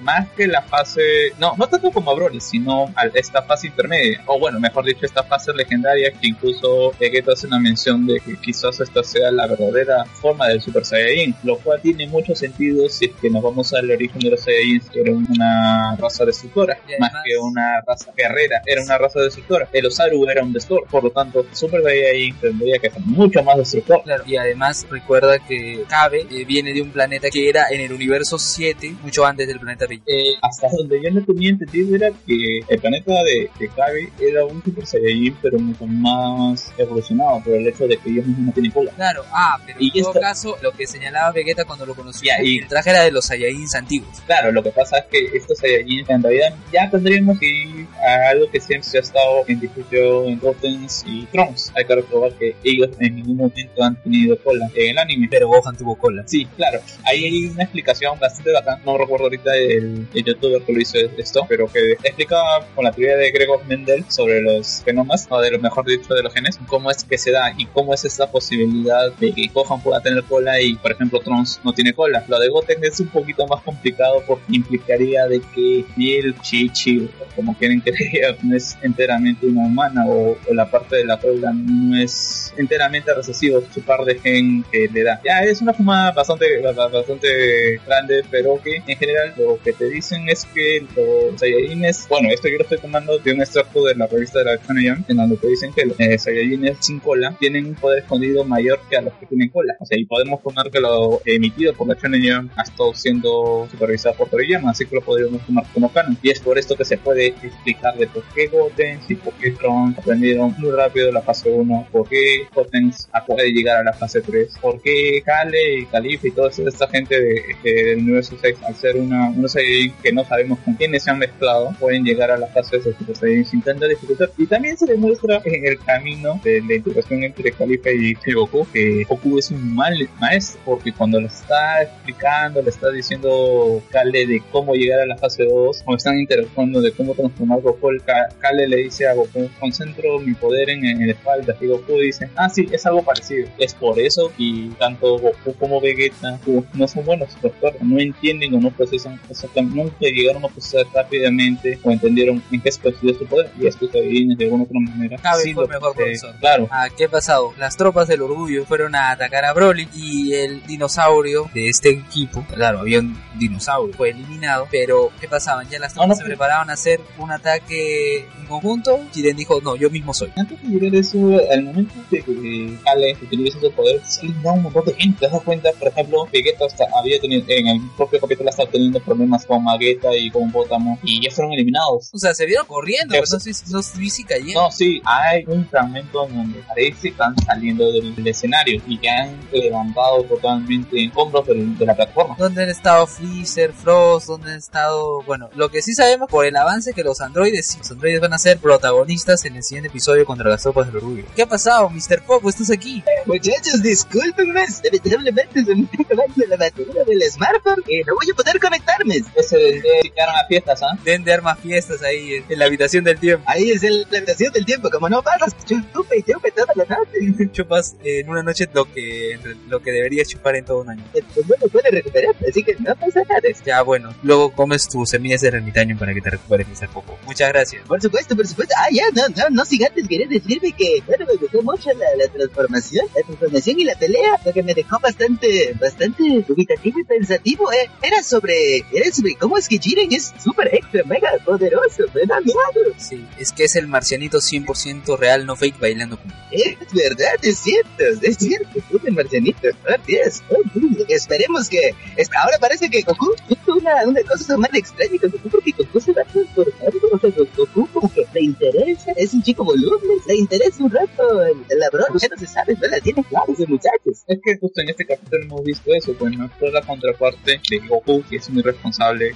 más 0.00 0.28
que 0.30 0.46
la 0.46 0.62
fase, 0.62 1.32
no, 1.38 1.54
no 1.56 1.66
tanto 1.66 1.90
como 1.90 2.10
a 2.10 2.14
Broly, 2.14 2.40
sino 2.40 2.92
a 2.96 3.06
esta 3.14 3.42
fase 3.42 3.68
intermedia. 3.68 4.22
O 4.26 4.38
bueno, 4.38 4.60
mejor 4.60 4.84
dicho, 4.84 5.06
esta 5.06 5.22
fase 5.22 5.52
legendaria 5.52 6.12
que 6.12 6.28
incluso 6.28 6.92
Vegeta 6.98 7.32
hace 7.32 7.46
una 7.46 7.58
mención 7.58 8.06
de 8.06 8.20
que 8.20 8.36
quizás 8.36 8.80
esta 8.80 9.02
sea 9.02 9.30
la 9.30 9.46
verdadera 9.46 10.04
forma 10.04 10.48
del 10.48 10.60
Super 10.60 10.84
Saiyajin, 10.84 11.34
lo 11.42 11.58
cual 11.58 11.80
tiene 11.80 12.06
mucho 12.06 12.34
sentido 12.34 12.88
si 12.88 13.06
es 13.06 13.12
que 13.20 13.30
nos 13.30 13.42
vamos 13.42 13.72
al 13.74 13.90
origen 13.90 14.20
de 14.20 14.30
los 14.30 14.40
Saiyajins, 14.40 14.90
que 14.90 15.00
era 15.00 15.12
una 15.12 15.96
raza 15.96 16.24
destructora, 16.24 16.78
más 16.98 17.12
que 17.24 17.36
una 17.36 17.80
raza 17.86 18.12
guerrera, 18.16 18.62
era 18.66 18.82
una 18.82 18.98
raza 18.98 19.20
destructora. 19.20 19.68
El 19.72 19.86
Osaru 19.86 20.28
era 20.28 20.42
un 20.42 20.52
destructor, 20.52 20.88
por 20.88 21.04
lo 21.04 21.10
tanto, 21.10 21.46
Super 21.52 21.82
Saiyajin 21.82 22.36
tendría 22.36 22.78
que 22.78 22.90
ser 22.90 23.02
mucho 23.02 23.42
más 23.42 23.58
destructor. 23.58 24.02
Claro, 24.04 24.24
y 24.26 24.36
además 24.36 24.86
recuerda 24.90 25.38
que 25.38 25.84
Cabe 25.88 26.26
eh, 26.30 26.44
viene 26.44 26.72
de 26.72 26.82
un 26.82 26.90
planeta 26.90 27.28
que 27.30 27.48
era 27.48 27.66
en 27.70 27.80
el 27.80 27.92
universo 27.92 28.38
7, 28.38 28.96
mucho 29.02 29.24
antes 29.24 29.46
del 29.46 29.58
planeta 29.58 29.73
Vegeta. 29.80 30.04
Eh, 30.06 30.34
hasta 30.42 30.68
donde 30.76 31.00
yo 31.02 31.10
no 31.10 31.22
tenía 31.24 31.50
entendido 31.50 31.96
era 31.96 32.10
que 32.26 32.60
el 32.68 32.78
planeta 32.80 33.12
de, 33.24 33.50
de 33.58 33.68
Kage 33.68 34.08
era 34.20 34.44
un 34.44 34.62
Super 34.64 34.86
Saiyajin, 34.86 35.36
pero 35.42 35.58
mucho 35.58 35.86
más 35.86 36.72
evolucionado 36.78 37.40
por 37.42 37.54
el 37.54 37.66
hecho 37.66 37.86
de 37.86 37.96
que 37.96 38.10
ellos 38.10 38.26
mismos 38.26 38.46
no 38.46 38.52
tienen 38.52 38.72
cola. 38.72 38.90
Claro, 38.92 39.22
ah, 39.32 39.58
pero 39.66 39.78
Y 39.80 39.86
en 39.98 40.04
todo 40.04 40.14
esta- 40.14 40.20
caso, 40.20 40.56
lo 40.62 40.72
que 40.72 40.86
señalaba 40.86 41.32
Vegeta 41.32 41.64
cuando 41.64 41.86
lo 41.86 41.94
conoció, 41.94 42.30
Ya, 42.36 42.42
y- 42.42 42.58
el 42.58 42.68
traje 42.68 42.90
era 42.90 43.02
de 43.02 43.10
los 43.12 43.24
Saiyajins 43.26 43.74
antiguos. 43.74 44.20
Claro, 44.26 44.52
lo 44.52 44.62
que 44.62 44.70
pasa 44.70 44.98
es 44.98 45.04
que 45.10 45.36
estos 45.36 45.58
Saiyajin 45.58 46.04
en 46.08 46.22
realidad 46.22 46.54
ya 46.72 46.90
tendríamos 46.90 47.38
que 47.38 47.46
ir 47.48 47.86
a 48.06 48.30
algo 48.30 48.50
que 48.50 48.60
siempre 48.60 48.88
se 48.88 48.98
ha 48.98 49.00
estado 49.00 49.44
en 49.48 49.60
discusión 49.60 50.26
en 50.28 50.38
Gotenks 50.38 51.04
y 51.06 51.26
Trunks. 51.26 51.72
Hay 51.76 51.84
que 51.84 51.94
recordar 51.94 52.32
que 52.38 52.54
ellos 52.64 52.90
en 53.00 53.16
ningún 53.16 53.36
momento 53.36 53.82
han 53.82 54.00
tenido 54.02 54.38
cola 54.42 54.68
en 54.74 54.90
el 54.90 54.98
anime. 54.98 55.28
Pero 55.30 55.48
Gohan 55.48 55.76
tuvo 55.76 55.96
cola. 55.96 56.22
Sí, 56.26 56.46
claro. 56.56 56.80
Ahí 57.04 57.24
hay 57.24 57.46
una 57.46 57.62
explicación 57.64 58.18
bastante 58.18 58.52
bacán. 58.52 58.80
No 58.84 58.96
recuerdo 58.98 59.24
ahorita 59.24 59.50
el, 59.66 60.06
el 60.12 60.24
youtuber 60.24 60.62
que 60.62 60.72
lo 60.72 60.80
hizo 60.80 60.98
esto, 60.98 61.46
pero 61.48 61.66
que 61.66 61.92
explicaba 61.92 62.66
con 62.74 62.84
la 62.84 62.92
teoría 62.92 63.16
de 63.16 63.30
Gregor 63.30 63.64
Mendel 63.66 64.04
sobre 64.08 64.42
los 64.42 64.82
genomas, 64.84 65.26
o 65.28 65.40
de 65.40 65.50
lo 65.50 65.58
mejor 65.58 65.86
dicho 65.86 66.14
de 66.14 66.22
los 66.22 66.32
genes, 66.32 66.58
cómo 66.66 66.90
es 66.90 67.04
que 67.04 67.18
se 67.18 67.30
da 67.32 67.54
y 67.56 67.66
cómo 67.66 67.94
es 67.94 68.04
esta 68.04 68.30
posibilidad 68.30 69.12
de 69.12 69.32
que 69.32 69.48
Gohan 69.52 69.80
pueda 69.82 70.00
tener 70.00 70.24
cola 70.24 70.60
y, 70.60 70.74
por 70.74 70.92
ejemplo, 70.92 71.20
Trunks 71.20 71.60
no 71.64 71.72
tiene 71.72 71.92
cola. 71.92 72.24
Lo 72.28 72.38
de 72.38 72.48
Goten 72.48 72.84
es 72.84 73.00
un 73.00 73.08
poquito 73.08 73.46
más 73.46 73.62
complicado 73.62 74.22
porque 74.26 74.44
implicaría 74.56 75.26
de 75.26 75.40
que 75.54 75.84
Biel, 75.96 76.34
Chichi, 76.40 77.08
como 77.34 77.56
quieren 77.56 77.80
creer, 77.80 78.36
no 78.42 78.56
es 78.56 78.76
enteramente 78.82 79.46
una 79.46 79.66
humana 79.66 80.04
o, 80.06 80.36
o 80.48 80.54
la 80.54 80.70
parte 80.70 80.96
de 80.96 81.04
la 81.04 81.18
cola 81.18 81.52
no 81.52 81.96
es 81.96 82.52
enteramente 82.56 83.12
recesivo 83.14 83.62
su 83.72 83.82
par 83.82 84.04
de 84.04 84.18
gen 84.18 84.64
que 84.70 84.88
le 84.92 85.02
da. 85.02 85.20
Ya 85.24 85.42
es 85.42 85.60
una 85.60 85.72
fumada 85.72 86.12
bastante, 86.12 86.60
bastante 86.60 87.80
grande, 87.86 88.22
pero 88.30 88.60
que 88.62 88.76
en 88.86 88.96
general 88.96 89.34
lo 89.44 89.58
que 89.62 89.72
te 89.72 89.88
dicen 89.88 90.28
es 90.28 90.44
que 90.46 90.86
los 90.96 91.40
Saiyajines, 91.40 92.06
bueno, 92.08 92.28
esto 92.30 92.48
yo 92.48 92.58
lo 92.58 92.62
estoy 92.62 92.78
tomando 92.78 93.18
de 93.18 93.32
un 93.32 93.40
extracto 93.40 93.84
de 93.84 93.94
la 93.94 94.06
revista 94.06 94.40
de 94.40 94.44
la 94.46 94.56
Shonen 94.56 95.04
en 95.08 95.16
donde 95.16 95.36
te 95.36 95.48
dicen 95.48 95.72
que 95.72 95.86
los 95.86 95.98
eh, 96.00 96.18
Saiyajines 96.18 96.78
sin 96.80 97.00
cola 97.00 97.36
tienen 97.38 97.66
un 97.66 97.74
poder 97.74 98.02
escondido 98.02 98.44
mayor 98.44 98.80
que 98.88 98.96
a 98.96 99.02
los 99.02 99.12
que 99.14 99.26
tienen 99.26 99.48
cola. 99.48 99.76
O 99.80 99.86
sea, 99.86 99.98
y 99.98 100.04
podemos 100.04 100.42
tomar 100.42 100.70
que 100.70 100.80
lo 100.80 101.20
emitido 101.24 101.72
por 101.74 101.88
la 101.88 101.94
Shonen 101.94 102.50
ha 102.56 102.62
estado 102.62 102.94
siendo 102.94 103.68
supervisado 103.70 104.14
por 104.16 104.28
Toriyama, 104.28 104.70
así 104.70 104.86
que 104.86 104.96
lo 104.96 105.02
podríamos 105.02 105.44
tomar 105.46 105.64
como 105.72 105.92
canon. 105.92 106.16
Y 106.22 106.30
es 106.30 106.40
por 106.40 106.58
esto 106.58 106.76
que 106.76 106.84
se 106.84 106.98
puede 106.98 107.26
explicar 107.26 107.96
de 107.96 108.06
por 108.06 108.22
qué 108.34 108.46
Gotenks 108.46 109.10
y 109.10 109.14
por 109.16 109.34
qué 109.34 109.50
Trunks 109.50 109.98
aprendieron 109.98 110.54
muy 110.58 110.70
rápido 110.70 111.12
la 111.12 111.22
fase 111.22 111.50
1, 111.50 111.88
por 111.92 112.08
qué 112.08 112.46
Gotenks 112.54 113.08
puede 113.26 113.52
llegar 113.52 113.78
a 113.78 113.84
la 113.84 113.92
fase 113.92 114.20
3, 114.20 114.58
por 114.60 114.80
qué 114.80 115.22
Kale 115.24 115.80
y 115.80 115.86
Califa 115.86 116.28
y 116.28 116.30
toda 116.30 116.50
esta 116.50 116.88
gente 116.88 117.20
de, 117.20 117.56
del 117.62 117.98
universo 117.98 118.36
6, 118.40 118.56
al 118.66 118.74
ser 118.74 118.96
una, 118.96 119.30
unos 119.36 119.52
Saiyajin 119.52 119.94
que 120.02 120.12
no 120.12 120.24
sabemos 120.24 120.58
con 120.60 120.74
quiénes 120.74 121.02
se 121.02 121.10
han 121.10 121.18
mezclado, 121.18 121.74
pueden 121.78 122.04
llegar 122.04 122.30
a 122.30 122.38
la 122.38 122.46
fase 122.48 122.78
de 122.78 122.94
Super 122.94 123.16
Saiyajin 123.16 123.44
sin 123.44 123.62
tanta 123.62 123.86
dificultad. 123.86 124.28
Y 124.38 124.46
también 124.46 124.76
se 124.76 124.86
demuestra 124.86 125.40
en 125.44 125.66
el 125.66 125.78
camino 125.78 126.40
de 126.42 126.60
la 126.62 126.74
integración 126.74 127.22
entre 127.22 127.52
Califa 127.52 127.90
y 127.90 128.14
Goku 128.32 128.66
que 128.72 129.04
Goku 129.04 129.38
es 129.38 129.50
un 129.50 129.74
mal 129.74 129.94
maestro, 130.20 130.60
porque 130.64 130.92
cuando 130.92 131.20
le 131.20 131.26
está 131.26 131.82
explicando, 131.82 132.62
le 132.62 132.70
está 132.70 132.90
diciendo 132.90 133.82
Kale 133.90 134.26
de 134.26 134.42
cómo 134.50 134.74
llegar 134.74 135.00
a 135.00 135.06
la 135.06 135.16
fase 135.16 135.44
2, 135.44 135.82
cuando 135.84 135.96
están 135.98 136.18
interactuando 136.18 136.80
de 136.80 136.92
cómo 136.92 137.14
transformar 137.14 137.60
Goku, 137.60 137.90
Kale 138.38 138.68
le 138.68 138.76
dice 138.76 139.06
a 139.06 139.14
Goku, 139.14 139.48
concentro 139.60 140.18
mi 140.20 140.34
poder 140.34 140.70
en, 140.70 140.84
en 140.84 141.06
la 141.06 141.12
espalda, 141.12 141.56
y 141.60 141.66
Goku 141.66 141.98
dice, 141.98 142.28
ah 142.36 142.48
sí, 142.48 142.68
es 142.72 142.84
algo 142.86 143.02
parecido. 143.02 143.48
Es 143.58 143.74
por 143.74 143.98
eso 143.98 144.32
y 144.38 144.68
tanto 144.70 145.18
Goku 145.18 145.54
como 145.58 145.80
Vegeta 145.80 146.38
no 146.74 146.88
son 146.88 147.04
buenos 147.04 147.34
doctor, 147.40 147.74
no 147.80 147.98
entienden 147.98 148.54
o 148.54 148.60
no 148.60 148.70
procesan 148.70 149.18
exactamente, 149.28 149.76
nunca 149.76 149.96
llegaron 150.00 150.44
a 150.44 150.48
procesar 150.48 150.86
rápidamente 150.94 151.78
o 151.82 151.90
entendieron 151.90 152.42
en 152.50 152.60
qué 152.60 152.70
de 152.70 153.14
su 153.14 153.26
poder 153.26 153.50
y 153.58 153.66
estos 153.66 153.90
adivines 153.94 154.38
de 154.38 154.44
alguna 154.44 154.64
otra 154.64 154.80
manera. 154.80 155.18
Cabe 155.18 155.54
fue 155.54 155.68
mejor 155.68 155.94
profesor. 155.94 156.34
Claro. 156.40 156.68
Ah, 156.70 156.88
¿Qué 156.96 157.04
ha 157.04 157.08
pasado? 157.08 157.52
Las 157.58 157.76
tropas 157.76 158.08
del 158.08 158.22
orgullo 158.22 158.64
fueron 158.64 158.94
a 158.94 159.10
atacar 159.10 159.44
a 159.44 159.52
Broly 159.52 159.88
y 159.94 160.34
el 160.34 160.62
dinosaurio 160.66 161.50
de 161.54 161.68
este 161.68 161.90
equipo, 161.90 162.44
claro, 162.52 162.80
había 162.80 163.00
un 163.00 163.16
dinosaurio, 163.38 163.94
fue 163.94 164.10
eliminado, 164.10 164.66
pero 164.70 165.10
¿qué 165.20 165.28
pasaban? 165.28 165.68
Ya 165.70 165.78
las 165.78 165.94
tropas 165.94 166.18
se 166.18 166.24
preparaban 166.24 166.70
a 166.70 166.74
hacer 166.74 167.00
un 167.18 167.30
ataque 167.30 168.26
en 168.38 168.46
conjunto, 168.46 169.00
Jiren 169.12 169.36
dijo, 169.36 169.60
no, 169.60 169.76
yo 169.76 169.90
mismo 169.90 170.12
soy. 170.12 170.30
Antes 170.36 170.60
de 170.62 170.68
llegar 170.68 170.94
eso, 170.94 171.18
al 171.50 171.62
momento 171.64 171.94
de 172.10 172.22
que 172.22 172.78
Kale 172.84 173.16
utiliza 173.22 173.58
ese 173.58 173.70
poder, 173.70 174.00
sí 174.04 174.34
da 174.42 174.52
un 174.52 174.62
montón 174.62 174.84
de 174.84 174.94
gente, 174.94 175.20
te 175.20 175.28
das 175.28 175.42
cuenta, 175.42 175.70
por 175.78 175.88
ejemplo, 175.88 176.28
Vegeta 176.32 176.66
hasta 176.66 176.84
había 176.98 177.20
tenido, 177.20 177.44
en 177.48 177.66
el 177.68 177.80
propio 177.96 178.20
capítulo 178.20 178.50
estaba 178.50 178.70
teniendo 178.70 179.00
problemas 179.00 179.13
con 179.46 179.64
Magueta 179.64 180.14
y 180.16 180.30
con 180.30 180.50
Botamo 180.50 180.98
y 181.02 181.22
ya 181.22 181.34
fueron 181.34 181.52
eliminados. 181.52 182.10
O 182.12 182.18
sea, 182.18 182.34
se 182.34 182.46
vieron 182.46 182.66
corriendo, 182.66 183.12
pero 183.12 183.24
no 183.30 183.40
sé 183.40 183.52
no 183.70 183.82
si 183.82 184.24
cayendo. 184.24 184.62
No, 184.62 184.70
sí, 184.70 185.00
hay 185.04 185.44
un 185.46 185.66
fragmento 185.68 186.26
donde 186.26 186.60
parece 186.60 187.02
que 187.02 187.08
están 187.08 187.34
saliendo 187.44 187.90
del, 187.92 188.14
escenario 188.26 188.80
y 188.86 188.98
que 188.98 189.08
han 189.08 189.38
levantado 189.52 190.22
totalmente 190.24 191.02
en 191.02 191.12
hombros 191.14 191.46
de 191.46 191.86
la 191.86 191.94
plataforma. 191.94 192.36
¿Dónde 192.38 192.62
han 192.62 192.70
estado 192.70 193.06
Freezer, 193.06 193.72
Frost? 193.72 194.28
¿Dónde 194.28 194.52
han 194.52 194.58
estado...? 194.58 195.22
Bueno, 195.22 195.50
lo 195.54 195.68
que 195.70 195.82
sí 195.82 195.94
sabemos 195.94 196.28
por 196.28 196.46
el 196.46 196.56
avance 196.56 196.92
que 196.92 197.02
los 197.02 197.20
androides, 197.20 197.76
los 197.78 197.90
androides 197.90 198.20
van 198.20 198.32
a 198.32 198.38
ser 198.38 198.58
protagonistas 198.58 199.44
en 199.44 199.56
el 199.56 199.62
siguiente 199.62 199.88
episodio 199.88 200.24
contra 200.24 200.48
las 200.48 200.62
tropas 200.62 200.86
del 200.86 200.96
orgullo. 200.96 201.24
¿Qué 201.36 201.42
ha 201.42 201.48
pasado, 201.48 201.90
Mr. 201.90 202.22
Pop? 202.26 202.44
¿Estás 202.46 202.70
aquí? 202.70 203.02
Muchachos, 203.26 203.82
discúlpenme, 203.82 204.54
lamentablemente 204.84 205.64
se 205.64 205.74
me 205.74 205.82
está 205.82 206.02
acabando 206.02 206.46
la 206.48 206.56
batería 206.56 207.04
del 207.04 207.22
smartphone 207.30 207.82
y 207.88 208.02
no 208.02 208.14
voy 208.14 208.30
a 208.30 208.34
poder 208.34 208.58
conectarme. 209.04 209.34
Ese 209.36 209.56
de, 209.56 209.80
de 209.80 210.22
armas 210.22 210.46
fiestas, 210.48 210.82
¿ah? 210.82 210.98
¿eh? 211.04 211.18
De 211.18 211.32
armas 211.32 211.58
fiestas 211.58 212.02
ahí 212.02 212.44
en, 212.48 212.58
la 212.58 212.66
habitación 212.66 213.04
del 213.04 213.18
tiempo. 213.18 213.44
Ahí 213.46 213.70
es 213.70 213.82
el, 213.82 214.06
la 214.10 214.18
habitación 214.18 214.52
del 214.52 214.64
tiempo, 214.64 214.90
como 214.90 215.08
no 215.08 215.22
pasas, 215.22 215.54
chupe 215.66 216.18
y 216.18 216.22
chupe 216.22 216.50
toda 216.50 216.72
la 216.76 216.84
noche. 216.84 217.50
Chupas 217.52 217.96
en 218.02 218.28
una 218.28 218.42
noche 218.42 218.68
lo 218.72 218.84
que 218.84 219.38
lo 219.68 219.80
que 219.80 219.90
deberías 219.90 220.28
chupar 220.28 220.56
en 220.56 220.64
todo 220.64 220.80
un 220.80 220.90
año. 220.90 221.04
Pues 221.12 221.46
bueno, 221.46 221.66
puede 221.70 221.90
recuperar, 221.90 222.34
así 222.48 222.62
que 222.62 222.74
no 222.78 222.94
pasa 222.96 223.20
nada. 223.28 223.40
Ya, 223.64 223.82
bueno, 223.82 224.14
luego 224.22 224.52
comes 224.52 224.88
tus 224.88 225.10
semillas 225.10 225.40
de 225.42 225.48
ermitaño 225.48 225.96
para 225.98 226.14
que 226.14 226.20
te 226.20 226.30
recuperes 226.30 226.68
Mr. 226.68 226.88
Poco. 226.88 227.18
Muchas 227.24 227.48
gracias. 227.48 227.86
Por 227.86 228.00
supuesto, 228.00 228.36
por 228.36 228.46
supuesto. 228.46 228.74
Ah, 228.78 228.88
ya, 228.90 229.04
no, 229.14 229.28
no, 229.28 229.50
no, 229.50 229.64
si 229.64 229.82
antes 229.82 230.06
decirme 230.08 230.72
que, 230.72 231.02
bueno, 231.06 231.26
me 231.26 231.34
gustó 231.36 231.62
mucho 231.62 231.90
la, 231.94 232.06
la 232.16 232.28
transformación, 232.32 233.06
la 233.14 233.22
transformación 233.22 233.80
y 233.80 233.84
la 233.84 233.94
pelea, 233.96 234.40
lo 234.44 234.52
que 234.52 234.62
me 234.62 234.74
dejó 234.74 234.98
bastante, 235.00 235.74
bastante 235.80 236.44
dubitativo 236.46 237.00
y 237.00 237.04
pensativo, 237.04 237.72
eh. 237.72 237.90
Era 238.02 238.22
sobre, 238.22 238.84
era 238.94 239.10
sobre 239.12 239.34
cómo 239.34 239.58
es 239.58 239.68
que 239.68 239.78
Jiren 239.78 240.12
es 240.12 240.32
súper 240.42 240.74
extra, 240.74 241.02
mega 241.04 241.30
poderoso, 241.44 242.04
me 242.14 242.22
da 242.26 242.40
miedo. 242.40 242.94
Sí, 242.96 243.26
es 243.38 243.52
que 243.52 243.64
es 243.64 243.76
el 243.76 243.88
marcianito 243.88 244.38
100% 244.38 245.18
real, 245.18 245.46
no 245.46 245.56
fake, 245.56 245.78
bailando 245.78 246.18
con... 246.18 246.32
Es 246.50 246.76
verdad, 246.92 247.34
es 247.42 247.58
cierto, 247.58 248.04
es 248.22 248.36
cierto, 248.36 248.78
es 248.78 249.04
el 249.04 249.14
marcianito, 249.14 249.68
oh, 249.68 250.02
Dios, 250.06 250.42
oh, 250.50 251.04
esperemos 251.08 251.68
que, 251.68 251.94
ahora 252.40 252.58
parece 252.60 252.88
que 252.88 253.02
Goku 253.02 253.34
hizo 253.48 253.74
una, 253.74 254.06
una 254.06 254.22
cosa 254.22 254.56
más 254.56 254.70
extraña 254.72 255.18
con 255.20 255.30
Goku, 255.30 255.48
porque 255.48 255.72
Goku 255.76 256.00
se 256.00 256.12
va 256.12 256.22
a 256.22 256.24
transformar, 256.26 256.92
o 257.12 257.18
sea, 257.18 257.30
Goku 257.56 257.88
como 257.92 258.12
que 258.12 258.24
le 258.32 258.42
interesa, 258.42 259.12
es 259.16 259.34
un 259.34 259.42
chico 259.42 259.64
voluble, 259.64 260.14
le 260.26 260.36
interesa 260.36 260.84
un 260.84 260.90
rato 260.90 261.42
el, 261.42 261.78
la 261.78 261.90
broma, 261.90 262.18
ya 262.20 262.28
no 262.28 262.36
se 262.36 262.46
sabe, 262.46 262.76
no 262.80 262.88
la 262.88 263.00
tiene 263.00 263.24
claro 263.24 263.52
ese 263.52 263.66
muchachos. 263.66 264.24
Es 264.26 264.38
que 264.42 264.56
justo 264.58 264.80
en 264.80 264.88
este 264.88 265.04
capítulo 265.04 265.42
hemos 265.42 265.64
visto 265.64 265.92
eso, 265.94 266.14
pues 266.18 266.36
no 266.36 266.48
toda 266.58 266.72
la 266.72 266.82
contraparte 266.82 267.60
de 267.68 267.78
Goku, 267.88 268.22
que 268.28 268.36
es 268.36 268.48
muy 268.50 268.62
responsable, 268.62 268.83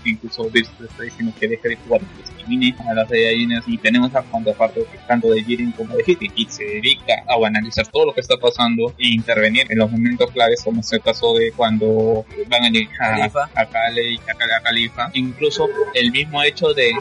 incluso 0.05 0.51
Bills 0.51 0.71
está 0.81 1.03
diciendo 1.03 1.33
que 1.39 1.49
deje 1.49 1.69
de 1.69 1.77
jugar, 1.77 2.01
que 2.01 2.43
elimine 2.43 2.75
a 2.89 2.95
las 2.95 3.09
Saiyajines, 3.09 3.65
y 3.67 3.79
tenemos 3.79 4.13
la 4.13 4.23
contraparte 4.23 4.87
tanto 5.07 5.31
de 5.31 5.43
Jiren 5.45 5.73
como 5.73 5.95
de 5.97 6.05
Hiti, 6.07 6.31
y 6.35 6.47
se 6.47 6.65
dedica 6.65 7.25
a 7.27 7.47
analizar 7.47 7.87
todo 7.87 8.07
lo 8.07 8.15
que 8.15 8.21
está 8.21 8.37
pasando 8.37 8.95
e 8.99 9.09
intervenir 9.09 9.67
en 9.71 9.79
los 9.79 9.91
momentos 9.91 10.31
claves, 10.33 10.63
como 10.63 10.81
es 10.81 10.93
el 10.93 11.01
caso 11.01 11.35
de 11.35 11.53
cuando 11.53 12.25
van 12.49 12.65
a 12.65 12.71
llegar 12.71 13.21
a, 13.21 13.61
a 13.61 13.67
Kale 13.67 14.13
y 14.13 14.17
a, 14.19 14.57
a 14.57 14.61
Califa, 14.61 15.11
incluso 15.15 15.69
el 15.95 16.11
mismo 16.11 16.43
hecho 16.43 16.73
de 16.75 16.93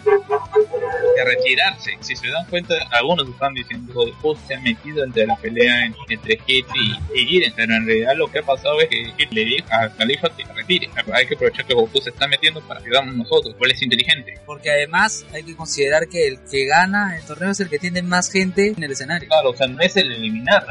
de 1.18 1.26
retirarse. 1.26 1.98
Si 2.02 2.16
se 2.16 2.28
dan 2.30 2.46
cuenta, 2.46 2.76
algunos 2.92 3.28
están 3.28 3.54
diciendo 3.54 3.94
que 3.94 4.48
se 4.48 4.54
ha 4.54 4.60
metido 4.60 5.04
entre 5.04 5.26
la 5.26 5.36
pelea 5.36 5.86
entre 6.08 6.40
Hit 6.46 6.66
y, 7.14 7.26
Jiren, 7.26 7.54
pero 7.56 7.76
en 7.76 7.86
realidad 7.86 8.16
lo 8.16 8.28
que 8.32 8.40
ha 8.40 8.44
pasado 8.44 8.80
es 8.82 8.90
que 8.90 9.28
le 9.32 9.46
dijo 9.46 9.68
a 9.72 9.90
Califa 9.90 10.30
que 10.30 10.44
retire. 10.54 10.90
Hay 11.14 11.28
que 11.28 11.36
aprovechar 11.36 11.66
que 11.66 11.74
Goku 11.74 12.00
se 12.02 12.10
está 12.10 12.28
metiendo 12.28 12.37
para 12.68 12.80
ayudarnos 12.80 13.16
nosotros, 13.16 13.56
él 13.60 13.72
es 13.72 13.82
inteligente. 13.82 14.40
Porque 14.46 14.70
además 14.72 15.26
hay 15.34 15.44
que 15.44 15.56
considerar 15.56 16.08
que 16.08 16.28
el 16.28 16.40
que 16.50 16.66
gana 16.66 17.18
el 17.18 17.26
torneo 17.26 17.52
es 17.52 17.60
el 17.60 17.70
que 17.70 17.80
tiene 17.80 18.02
más 18.02 18.32
gente 18.32 18.74
en 18.76 18.84
el 18.84 18.92
escenario. 18.92 19.28
Claro, 19.30 19.52
o 19.52 19.56
sea, 19.56 19.68
no 19.68 19.80
es 19.82 19.96
el 19.98 20.12
eliminar, 20.12 20.66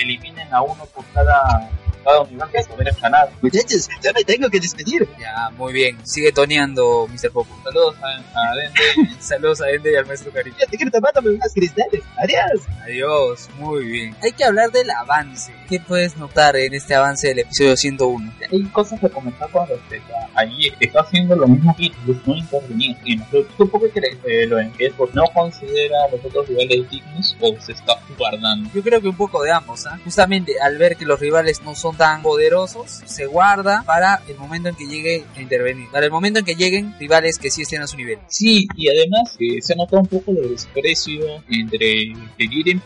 eliminen 0.00 0.52
a 0.52 0.62
uno 0.62 0.86
por 0.86 1.04
cada 1.12 1.70
Muchachos, 3.42 3.88
ya 4.02 4.12
me 4.12 4.24
tengo 4.24 4.48
que 4.48 4.60
despedir. 4.60 5.08
Ya, 5.18 5.50
muy 5.56 5.72
bien. 5.72 5.98
Sigue 6.04 6.32
toneando, 6.32 7.06
Mr. 7.08 7.30
Popo. 7.30 7.54
Saludos 7.64 7.96
a, 8.02 8.54
Dente. 8.54 9.16
Saludos 9.20 9.60
a 9.60 9.66
Dente 9.66 9.92
y 9.92 9.96
al 9.96 10.06
maestro 10.06 10.32
Cariño. 10.32 10.56
Ya 10.58 10.66
te 10.66 10.76
quiero 10.76 10.90
tomándome 10.90 11.30
unas 11.30 11.52
cristales. 11.52 12.02
Adiós. 12.22 12.62
Adiós. 12.82 13.48
Muy 13.58 13.84
bien. 13.84 14.16
Hay 14.22 14.32
que 14.32 14.44
hablar 14.44 14.70
del 14.70 14.90
avance. 14.90 15.52
¿Qué 15.68 15.80
puedes 15.80 16.16
notar 16.16 16.56
en 16.56 16.74
este 16.74 16.94
avance 16.94 17.28
del 17.28 17.40
episodio 17.40 17.76
101? 17.76 18.32
Hay 18.50 18.62
cosas 18.64 18.98
que 19.00 19.08
comentar 19.10 19.50
con 19.50 19.68
respecto 19.68 20.12
a 20.14 20.40
allí. 20.40 20.72
Está 20.80 21.00
haciendo 21.00 21.36
lo 21.36 21.46
mismo 21.46 21.76
que 21.76 21.90
no 22.26 22.34
intervenir. 22.34 22.96
Y 23.04 23.16
no, 23.16 23.24
¿Tú 23.56 23.68
por 23.68 23.82
qué 23.82 23.90
crees 24.00 24.18
eh, 24.24 24.46
lo 24.46 24.58
en 24.58 24.72
que 24.72 24.90
no 25.12 25.24
considera 25.34 26.04
a 26.04 26.10
los 26.10 26.24
otros 26.24 26.48
rivales 26.48 26.88
dignos 26.88 27.36
o 27.40 27.54
se 27.60 27.72
está 27.72 27.94
guardando? 28.16 28.70
Yo 28.74 28.82
creo 28.82 29.00
que 29.00 29.08
un 29.08 29.16
poco 29.16 29.42
de 29.42 29.52
ambos. 29.52 29.86
¿ah? 29.86 29.98
Justamente 30.04 30.54
al 30.60 30.78
ver 30.78 30.96
que 30.96 31.04
los 31.04 31.20
rivales 31.20 31.62
no 31.62 31.74
son 31.74 31.87
tan 31.92 32.22
poderosos, 32.22 33.02
se 33.04 33.26
guarda 33.26 33.82
para 33.86 34.22
el 34.28 34.36
momento 34.36 34.68
en 34.68 34.74
que 34.74 34.86
llegue 34.86 35.24
a 35.36 35.40
intervenir. 35.40 35.88
Para 35.90 36.06
el 36.06 36.12
momento 36.12 36.40
en 36.40 36.44
que 36.44 36.54
lleguen 36.54 36.94
rivales 36.98 37.38
que 37.38 37.50
sí 37.50 37.62
estén 37.62 37.82
a 37.82 37.86
su 37.86 37.96
nivel. 37.96 38.18
Sí, 38.28 38.68
y 38.76 38.88
además 38.88 39.36
eh, 39.38 39.60
se 39.60 39.74
nota 39.76 39.98
un 39.98 40.06
poco 40.06 40.32
de 40.32 40.48
desprecio 40.48 41.42
entre 41.48 42.12
Jiren 42.38 42.80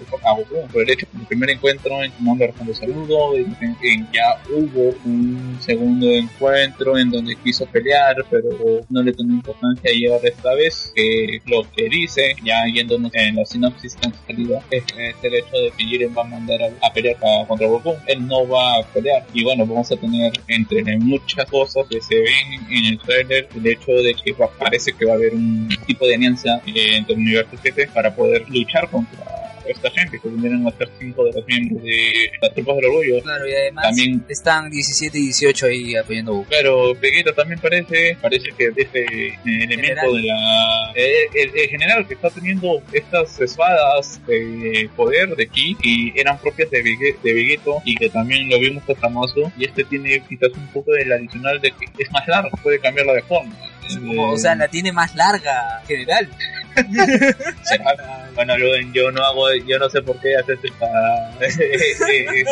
por 0.73 0.82
el 0.82 0.90
hecho 0.90 1.06
que 1.11 1.18
el 1.18 1.26
primer 1.26 1.50
encuentro 1.50 2.02
en 2.02 2.11
Commander 2.12 2.52
cuando 2.54 2.75
saludo, 2.75 3.37
en, 3.37 3.56
en, 3.61 4.09
ya 4.12 4.40
hubo 4.50 4.94
un 5.04 5.59
segundo 5.61 6.11
encuentro 6.11 6.99
en 6.99 7.11
donde 7.11 7.37
quiso 7.37 7.66
pelear, 7.66 8.16
pero 8.30 8.49
no 8.88 9.02
le 9.02 9.12
tomó 9.12 9.32
importancia 9.32 9.92
y 9.92 10.06
ahora 10.06 10.28
esta 10.28 10.54
vez 10.54 10.92
que 10.94 11.40
lo 11.47 11.62
que 11.75 11.88
dice, 11.88 12.37
ya 12.44 12.64
yéndonos 12.73 13.12
en 13.14 13.37
la 13.37 13.44
sinopsis 13.44 13.97
que 13.97 14.06
han 14.06 14.14
salido, 14.26 14.61
es, 14.71 14.85
el 15.23 15.35
hecho 15.35 15.56
de 15.56 15.71
que 15.76 15.85
Jiren 15.85 16.14
va 16.16 16.23
a 16.23 16.26
mandar 16.26 16.61
a, 16.82 16.92
pelear 16.92 17.16
contra 17.47 17.66
Goku. 17.66 17.94
Él 18.06 18.26
no 18.26 18.47
va 18.47 18.76
a 18.76 18.91
pelear. 18.92 19.25
Y 19.32 19.44
bueno, 19.44 19.66
vamos 19.66 19.90
a 19.90 19.96
tener 19.96 20.32
entre 20.49 20.99
muchas 20.99 21.46
cosas 21.50 21.87
que 21.88 22.00
se 22.00 22.16
ven 22.16 22.70
en 22.70 22.84
el 22.92 22.99
trailer 22.99 23.49
el 23.54 23.66
hecho 23.66 23.92
de 23.92 24.14
que 24.14 24.34
parece 24.58 24.92
que 24.92 25.04
va 25.04 25.12
a 25.12 25.16
haber 25.16 25.34
un 25.34 25.68
tipo 25.87 26.06
de 26.06 26.14
alianza 26.14 26.61
eh, 26.66 26.96
entre 26.96 27.14
el 27.14 27.20
universo 27.20 27.56
7 27.61 27.88
para 27.92 28.14
poder 28.14 28.49
luchar 28.49 28.88
contra 28.88 29.41
esta 29.69 29.90
gente, 29.90 30.19
que 30.21 30.28
vinieron 30.28 30.66
a 30.66 30.71
ser 30.73 30.88
cinco 30.99 31.25
de 31.25 31.33
los 31.33 31.47
miembros 31.47 31.83
de 31.83 32.31
las 32.40 32.54
tropas 32.54 32.76
del 32.76 32.85
orgullo. 32.87 33.23
Claro, 33.23 33.49
y 33.49 33.52
además 33.54 33.85
También- 33.85 34.25
están 34.28 34.71
17 34.71 35.19
y 35.19 35.23
18 35.25 35.66
ahí 35.66 35.97
apoyando. 35.97 36.45
Pero 36.49 36.95
Vegeta 36.95 37.33
también 37.33 37.61
parece, 37.61 38.16
parece 38.21 38.50
que 38.57 38.73
ese 38.76 38.99
eh, 39.04 39.35
elemento 39.45 39.83
General. 39.83 40.12
de 40.14 40.23
la... 40.23 40.92
eh, 40.95 41.12
el, 41.35 41.59
el 41.59 41.69
general 41.69 42.07
que 42.07 42.14
está 42.14 42.31
teniendo 42.31 42.83
estas 42.92 43.40
espadas 43.40 44.21
de 44.26 44.88
poder 44.97 45.35
de 45.37 45.47
ki 45.47 45.76
y 45.83 46.19
eran 46.19 46.38
propias 46.38 46.71
de, 46.71 46.83
Vege- 46.85 47.16
de 47.23 47.33
Vegeto 47.35 47.81
y 47.85 47.95
que 47.97 48.09
también 48.09 48.49
lo 48.49 48.59
vimos 48.59 48.83
a 48.88 48.95
famoso 48.95 49.52
y 49.57 49.64
este 49.64 49.85
tiene 49.85 50.23
quizás 50.28 50.50
un 50.57 50.66
poco 50.69 50.92
del 50.92 51.12
adicional 51.12 51.61
de 51.61 51.71
que 51.73 51.87
es 52.02 52.11
más 52.12 52.26
largo, 52.28 52.50
puede 52.62 52.78
cambiarla 52.78 53.14
de 53.14 53.23
forma. 53.23 53.54
Eh, 53.90 54.16
o 54.19 54.37
sea, 54.38 54.54
la 54.54 54.69
tiene 54.69 54.92
más 54.92 55.14
larga, 55.14 55.83
general. 55.87 56.28
Será- 57.62 58.31
Bueno, 58.35 58.55
yo 58.95 59.11
no 59.11 59.23
hago, 59.23 59.52
yo 59.67 59.79
no 59.79 59.91
sé 59.91 60.00
por 60.02 60.19
qué 60.21 60.37
haces 60.37 60.59
esta, 60.62 60.87
este, 61.41 62.43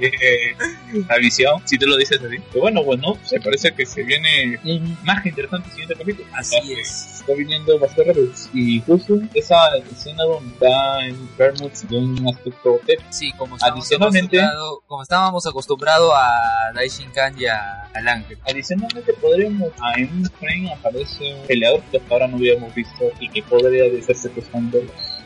eh, 0.00 0.56
esta 0.92 1.16
visión, 1.18 1.62
si 1.64 1.78
tú 1.78 1.86
lo 1.86 1.96
dices 1.96 2.18
así. 2.20 2.36
Pero 2.50 2.62
bueno, 2.62 2.82
bueno, 2.82 3.16
se 3.24 3.40
parece 3.40 3.72
que 3.72 3.86
se 3.86 4.02
viene 4.02 4.58
un 4.64 4.96
más 5.04 5.22
que 5.22 5.28
interesante 5.28 5.70
siguiente 5.70 5.94
capítulo. 5.96 6.28
Así 6.34 6.56
que 6.66 6.80
es. 6.80 7.10
Está 7.20 7.32
viniendo 7.34 7.78
Buster 7.78 8.06
Rebels 8.08 8.50
y 8.52 8.80
justo 8.82 9.18
esa 9.32 9.56
escena 9.90 10.24
donde 10.24 10.52
está 10.52 11.06
en 11.06 11.36
Vermouth 11.38 11.72
de 11.88 11.96
un 11.96 12.28
aspecto 12.28 12.80
técnico. 12.86 13.12
Sí, 13.12 13.32
como 13.38 13.56
estábamos, 13.56 13.84
Adicionalmente- 13.86 14.38
acostumbrado- 14.40 14.82
como 14.86 15.02
estábamos 15.02 15.46
acostumbrados 15.46 16.12
a 16.14 16.72
Daishinkan 16.74 17.40
y 17.40 17.46
a, 17.46 17.83
al. 17.94 18.24
Adicionalmente 18.46 19.12
podremos, 19.14 19.72
ah, 19.80 19.94
en 19.96 20.12
un 20.12 20.24
frame 20.24 20.72
aparece 20.72 21.34
un 21.34 21.46
peleador 21.46 21.82
que 21.90 21.98
hasta 21.98 22.14
ahora 22.14 22.28
no 22.28 22.36
habíamos 22.36 22.74
visto 22.74 23.10
y 23.20 23.28
que 23.28 23.42
podría 23.42 23.84
decirse 23.84 24.30
que 24.30 24.42
son 24.42 24.70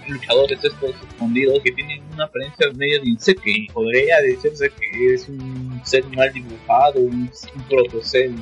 luchadores 0.08 0.58
estos 0.62 0.94
escondidos 1.08 1.60
que 1.62 1.72
tienen 1.72 2.02
una 2.12 2.24
apariencia 2.24 2.66
medio 2.74 3.00
de 3.02 3.08
insecto 3.08 3.42
y 3.46 3.66
podría 3.68 4.20
decirse 4.20 4.70
que 4.70 5.14
es 5.14 5.28
un 5.28 5.80
ser 5.84 6.04
mal 6.16 6.32
dibujado, 6.32 7.00
un, 7.00 7.30
un 7.54 7.62
protocell 7.68 8.34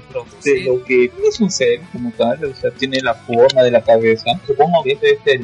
de 0.45 0.61
lo 0.63 0.85
que 0.85 1.11
es 1.29 1.41
un 1.41 1.51
ser 1.51 1.81
como 1.93 2.11
tal, 2.13 2.45
o 2.45 2.55
sea, 2.55 2.71
tiene 2.73 3.01
la 3.01 3.15
forma 3.15 3.63
de 3.63 3.71
la 3.71 3.83
cabeza. 3.83 4.31
Supongo 4.47 4.83
que 4.83 4.93
este 4.93 5.15
es 5.15 5.21
el... 5.27 5.43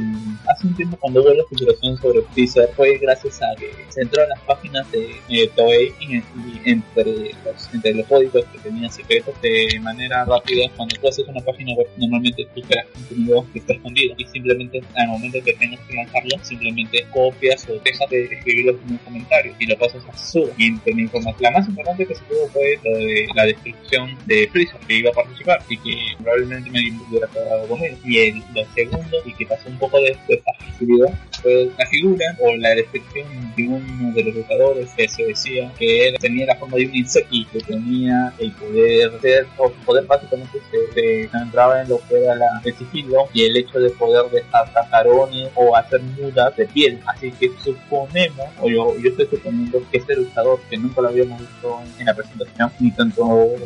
Hace 0.48 0.66
un 0.66 0.74
tiempo 0.74 0.96
cuando 0.98 1.22
hubo 1.22 1.30
la 1.30 1.44
filtración 1.48 1.96
sobre 1.98 2.22
Freezer 2.32 2.68
fue 2.76 2.98
gracias 2.98 3.40
a 3.42 3.54
que 3.58 3.70
se 3.88 4.02
entró 4.02 4.22
a 4.22 4.26
las 4.26 4.40
páginas 4.40 4.90
de 4.90 5.20
eh, 5.28 5.50
Toei 5.54 5.92
y, 6.00 6.16
y 6.16 6.22
entre, 6.64 7.32
los, 7.44 7.74
entre 7.74 7.94
los 7.94 8.06
códigos 8.06 8.44
que 8.46 8.58
tenían 8.58 8.90
secretos 8.90 9.34
de 9.40 9.78
manera 9.80 10.24
rápida. 10.24 10.68
Cuando 10.76 10.96
tú 10.96 11.08
haces 11.08 11.26
una 11.28 11.40
página 11.40 11.74
web, 11.74 11.86
normalmente 11.96 12.46
tú 12.54 12.60
creas 12.62 12.86
contenido 12.92 13.46
que 13.52 13.58
está 13.60 13.74
escondido 13.74 14.14
y 14.18 14.26
simplemente 14.26 14.82
al 14.96 15.08
momento 15.08 15.38
que 15.44 15.52
tengas 15.54 15.80
que 15.80 15.94
simplemente 16.42 17.06
copias 17.12 17.66
o 17.68 17.80
dejas 17.84 18.08
de 18.10 18.24
escribirlo 18.24 18.72
en 18.72 18.92
un 18.92 18.98
comentario 18.98 19.54
y 19.58 19.66
lo 19.66 19.76
pasas 19.78 20.02
a 20.08 20.16
su 20.16 20.50
y 20.58 20.70
la 20.70 21.02
información. 21.02 21.42
La 21.42 21.50
más 21.50 21.68
importante 21.68 22.06
que 22.06 22.14
se 22.14 22.22
tuvo 22.24 22.48
fue 22.48 22.78
lo 22.84 22.96
de 22.96 23.26
la 23.34 23.46
descripción 23.46 24.16
de 24.26 24.48
Freezer 24.50 24.80
que 24.86 24.98
iba 24.98 25.10
a 25.10 25.14
participar 25.14 25.62
y 25.68 25.76
que 25.78 25.96
probablemente 26.22 26.70
me 26.70 26.80
hubiera 27.08 27.26
quedado 27.28 27.66
con 27.68 27.80
él. 27.82 27.96
Y 28.04 28.18
el, 28.18 28.42
lo 28.54 28.64
segundo, 28.74 29.16
y 29.24 29.32
que 29.34 29.46
pasó 29.46 29.68
un 29.68 29.78
poco 29.78 30.00
de 30.00 30.16
desapercibido, 30.28 31.08
fue 31.42 31.70
la 31.78 31.86
figura 31.86 32.24
o 32.40 32.56
la 32.56 32.70
descripción 32.70 33.26
de 33.56 33.68
uno 33.68 34.12
de 34.12 34.24
los 34.24 34.34
luchadores 34.34 34.90
que 34.96 35.08
se 35.08 35.24
decía 35.24 35.72
que 35.78 36.08
él 36.08 36.16
tenía 36.20 36.46
la 36.46 36.56
forma 36.56 36.76
de 36.76 36.86
un 36.86 36.94
insecto 36.94 37.28
y 37.34 37.44
que 37.46 37.60
tenía 37.60 38.32
el 38.38 38.52
poder 38.52 39.20
ser, 39.20 39.46
o 39.58 39.68
su 39.68 39.76
poder 39.84 40.04
básicamente 40.06 40.58
se, 40.70 40.92
se 40.92 41.28
centraba 41.28 41.82
en 41.82 41.88
lo 41.88 42.00
que 42.08 42.22
era 42.22 42.34
la, 42.34 42.60
el 42.64 42.74
sigilo 42.74 43.28
y 43.32 43.44
el 43.44 43.56
hecho 43.56 43.78
de 43.78 43.90
poder 43.90 44.30
dejar 44.30 44.72
cacarones 44.72 45.50
o 45.54 45.74
hacer 45.76 46.01
mudas 46.02 46.56
de 46.56 46.66
piel. 46.66 47.00
Así 47.06 47.30
que 47.32 47.50
suponemos, 47.62 48.46
o 48.60 48.68
yo, 48.68 48.98
yo 48.98 49.10
estoy 49.10 49.26
suponiendo 49.26 49.82
que 49.90 49.98
este 49.98 50.16
luchador 50.16 50.60
que 50.68 50.76
nunca 50.76 51.00
lo 51.00 51.08
habíamos 51.08 51.40
visto 51.40 51.80
en 51.98 52.06
la 52.06 52.14
presentación, 52.14 52.72
ni 52.80 52.90
tanto 52.92 53.22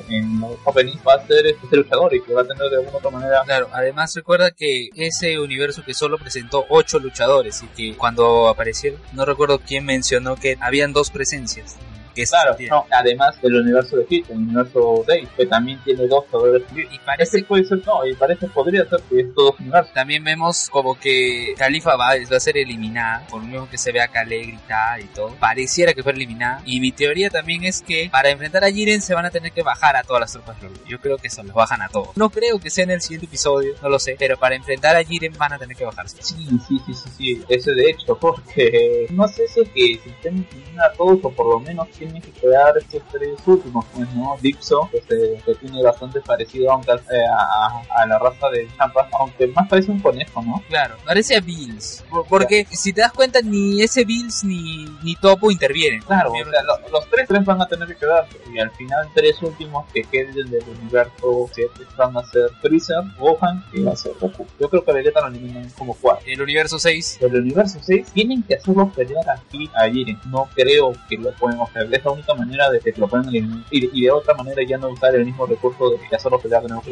en 0.09 0.41
los 0.41 0.57
openings, 0.65 1.01
va 1.07 1.15
a 1.15 1.27
ser 1.27 1.47
este 1.47 1.77
luchador 1.77 2.15
y 2.15 2.23
que 2.23 2.33
va 2.33 2.43
a 2.43 2.45
tener 2.45 2.69
de 2.71 2.77
alguna 2.77 2.99
otra 2.99 3.11
manera 3.11 3.43
Claro, 3.45 3.69
además 3.73 4.15
recuerda 4.15 4.51
que 4.51 4.91
ese 4.95 5.39
universo 5.39 5.83
que 5.85 5.95
solo 5.95 6.19
presentó 6.19 6.67
ocho 6.69 6.99
luchadores 6.99 7.63
y 7.63 7.67
que 7.69 7.97
cuando 7.97 8.49
aparecieron, 8.49 9.01
no 9.13 9.25
recuerdo 9.25 9.59
quién 9.59 9.85
mencionó 9.85 10.37
que 10.37 10.57
habían 10.61 10.93
dos 10.93 11.11
presencias. 11.11 11.77
Que 12.17 12.23
es- 12.23 12.31
Claro, 12.31 12.57
no, 12.71 12.87
además 12.91 13.41
del 13.41 13.55
universo 13.57 13.97
de 13.99 14.07
Hit, 14.07 14.29
el 14.31 14.39
universo 14.39 15.05
6, 15.07 15.29
que 15.37 15.47
también 15.47 15.79
tiene 15.85 16.07
dos 16.09 16.25
poderes 16.27 16.63
Y 16.75 16.99
parece 16.99 17.45
puede 17.45 17.65
ser, 17.65 17.79
no, 17.87 18.05
y 18.07 18.15
parece 18.15 18.47
podría 18.49 18.85
ser 18.89 19.01
que 19.09 19.21
es 19.21 19.35
todo 19.35 19.55
universo. 19.59 19.91
También 19.95 20.25
vemos 20.25 20.69
como 20.71 20.99
que 20.99 21.55
Califa 21.57 21.95
va, 21.97 22.15
va 22.31 22.37
a 22.37 22.41
ser 22.41 22.57
eliminada, 22.59 23.27
por 23.29 23.41
lo 23.43 23.47
mismo 23.47 23.69
que 23.71 23.79
se 23.79 23.93
ve 23.93 24.01
a 24.01 24.09
Kale 24.09 24.39
gritar 24.45 25.01
y 25.01 25.05
todo. 25.05 25.29
Pareciera 25.39 25.93
que 25.93 26.03
fue 26.03 26.13
eliminada. 26.13 26.63
Y 26.65 26.81
mi 26.81 26.91
teoría 26.93 27.31
también 27.31 27.65
es 27.65 27.83
que 27.83 28.09
para 28.11 28.31
enfrentar 28.31 28.65
a 28.65 28.71
Jiren 28.73 29.01
se 29.03 29.15
van 29.15 29.27
a 29.27 29.31
tener 29.31 29.53
que 29.53 29.63
bajar 29.63 29.97
a 29.97 30.03
todas 30.03 30.21
las 30.21 30.33
tropas 30.33 30.61
de. 30.61 30.69
Yo 30.89 30.99
creo 31.01 31.19
que 31.19 31.29
se 31.31 31.43
los 31.45 31.55
bajan 31.55 31.83
a 31.83 31.89
todos. 31.89 32.17
No 32.17 32.31
creo 32.31 32.59
que 32.59 32.71
sea 32.71 32.85
en 32.85 32.91
el 32.93 33.01
siguiente 33.03 33.27
episodio, 33.27 33.75
no 33.83 33.89
lo 33.89 33.99
sé. 33.99 34.17
Pero 34.19 34.37
para 34.39 34.55
enfrentar 34.57 34.97
a 34.97 35.05
Jiren 35.05 35.37
van 35.39 35.53
a 35.53 35.59
tener 35.59 35.77
que 35.77 35.85
bajarse. 35.85 36.17
Sí, 36.23 36.35
sí, 36.67 36.81
sí, 36.87 36.95
sí, 36.95 37.11
sí, 37.17 37.45
ese 37.49 37.73
de 37.73 37.91
hecho, 37.91 38.17
porque 38.19 39.07
no 39.11 39.29
sé 39.29 39.47
si 39.49 39.61
es 39.61 39.69
que 39.69 40.01
que 40.23 40.29
eliminar 40.29 40.91
a 40.91 40.93
todos 40.95 41.19
o 41.23 41.31
por 41.31 41.47
lo 41.49 41.61
menos 41.61 41.89
tienen 42.07 42.23
que 42.23 42.31
quedar 42.33 42.77
estos 42.79 43.03
tres 43.13 43.37
últimos, 43.47 43.85
pues, 43.95 44.09
¿no? 44.15 44.37
Dipso, 44.41 44.89
que, 44.91 45.01
se- 45.03 45.43
que 45.45 45.55
tiene 45.57 45.83
bastante 45.83 46.21
parecido 46.21 46.73
aunque, 46.73 46.93
eh, 46.93 47.27
a, 47.31 48.07
la 48.07 48.19
raza 48.19 48.49
de 48.51 48.69
Champa, 48.77 49.09
aunque 49.19 49.47
más 49.49 49.69
parece 49.69 49.91
un 49.91 50.01
conejo, 50.01 50.43
¿no? 50.43 50.63
Claro, 50.69 50.97
parece 51.05 51.37
a 51.37 51.41
Bills. 51.41 52.05
Por- 52.11 52.27
Porque 52.27 52.67
si 52.71 52.93
te 52.93 53.01
das 53.01 53.13
cuenta, 53.13 53.41
ni 53.43 53.83
ese 53.83 54.05
Bills 54.05 54.45
ni, 54.45 54.85
ni 55.03 55.17
Topo 55.17 55.51
intervienen. 55.51 56.01
Claro, 56.03 56.31
o 56.33 56.35
sea, 56.51 56.63
lo- 56.63 56.89
los 56.91 57.09
tres, 57.11 57.27
tres 57.29 57.45
van 57.45 57.61
a 57.61 57.67
tener 57.67 57.89
que 57.89 57.97
quedar 57.97 58.27
y 58.53 58.59
al 58.59 58.71
final 58.73 59.09
tres 59.15 59.43
últimos 59.43 59.87
que 59.93 60.03
queden 60.05 60.35
del 60.51 60.65
universo 60.81 61.49
7 61.53 61.71
van 61.97 62.17
a 62.17 62.25
ser 62.27 62.51
Freezer, 62.61 63.03
Gohan 63.19 63.65
y 63.73 63.83
va 63.83 63.93
a 63.93 63.97
ser 63.97 64.13
Goku. 64.21 64.47
Yo 64.61 64.69
creo 64.69 64.85
que 64.85 64.93
Vegeta 64.93 65.21
lo 65.23 65.29
eliminan 65.29 65.69
como 65.77 65.95
cuatro. 65.95 66.25
El 66.27 66.41
universo 66.43 66.79
6. 66.79 67.19
Del 67.21 67.37
universo 67.37 67.79
6 67.83 68.07
tienen 68.13 68.43
que 68.43 68.55
hacerlo 68.55 68.89
pelear 68.95 69.25
aquí 69.31 69.69
a 69.75 69.89
Jiren. 69.89 70.19
No 70.31 70.49
creo 70.55 70.93
que 71.09 71.17
lo 71.17 71.33
pueden 71.33 71.61
hacer. 71.61 71.89
Es 71.97 72.05
la 72.05 72.11
única 72.13 72.35
manera 72.35 72.71
de 72.71 72.81
que 72.81 72.93
lo 72.97 73.09
puedan 73.09 73.29
eliminar. 73.29 73.59
Y, 73.71 73.91
y 74.01 74.05
de 74.05 74.11
otra 74.11 74.35
manera 74.35 74.63
ya 74.67 74.79
no 74.79 74.89
usar 74.89 75.15
el 75.15 75.25
mismo 75.25 75.47
recurso 75.47 75.91
de 75.91 76.17
hacerlo 76.17 76.39
pelear 76.39 76.63
de 76.63 76.69
nuevo 76.69 76.83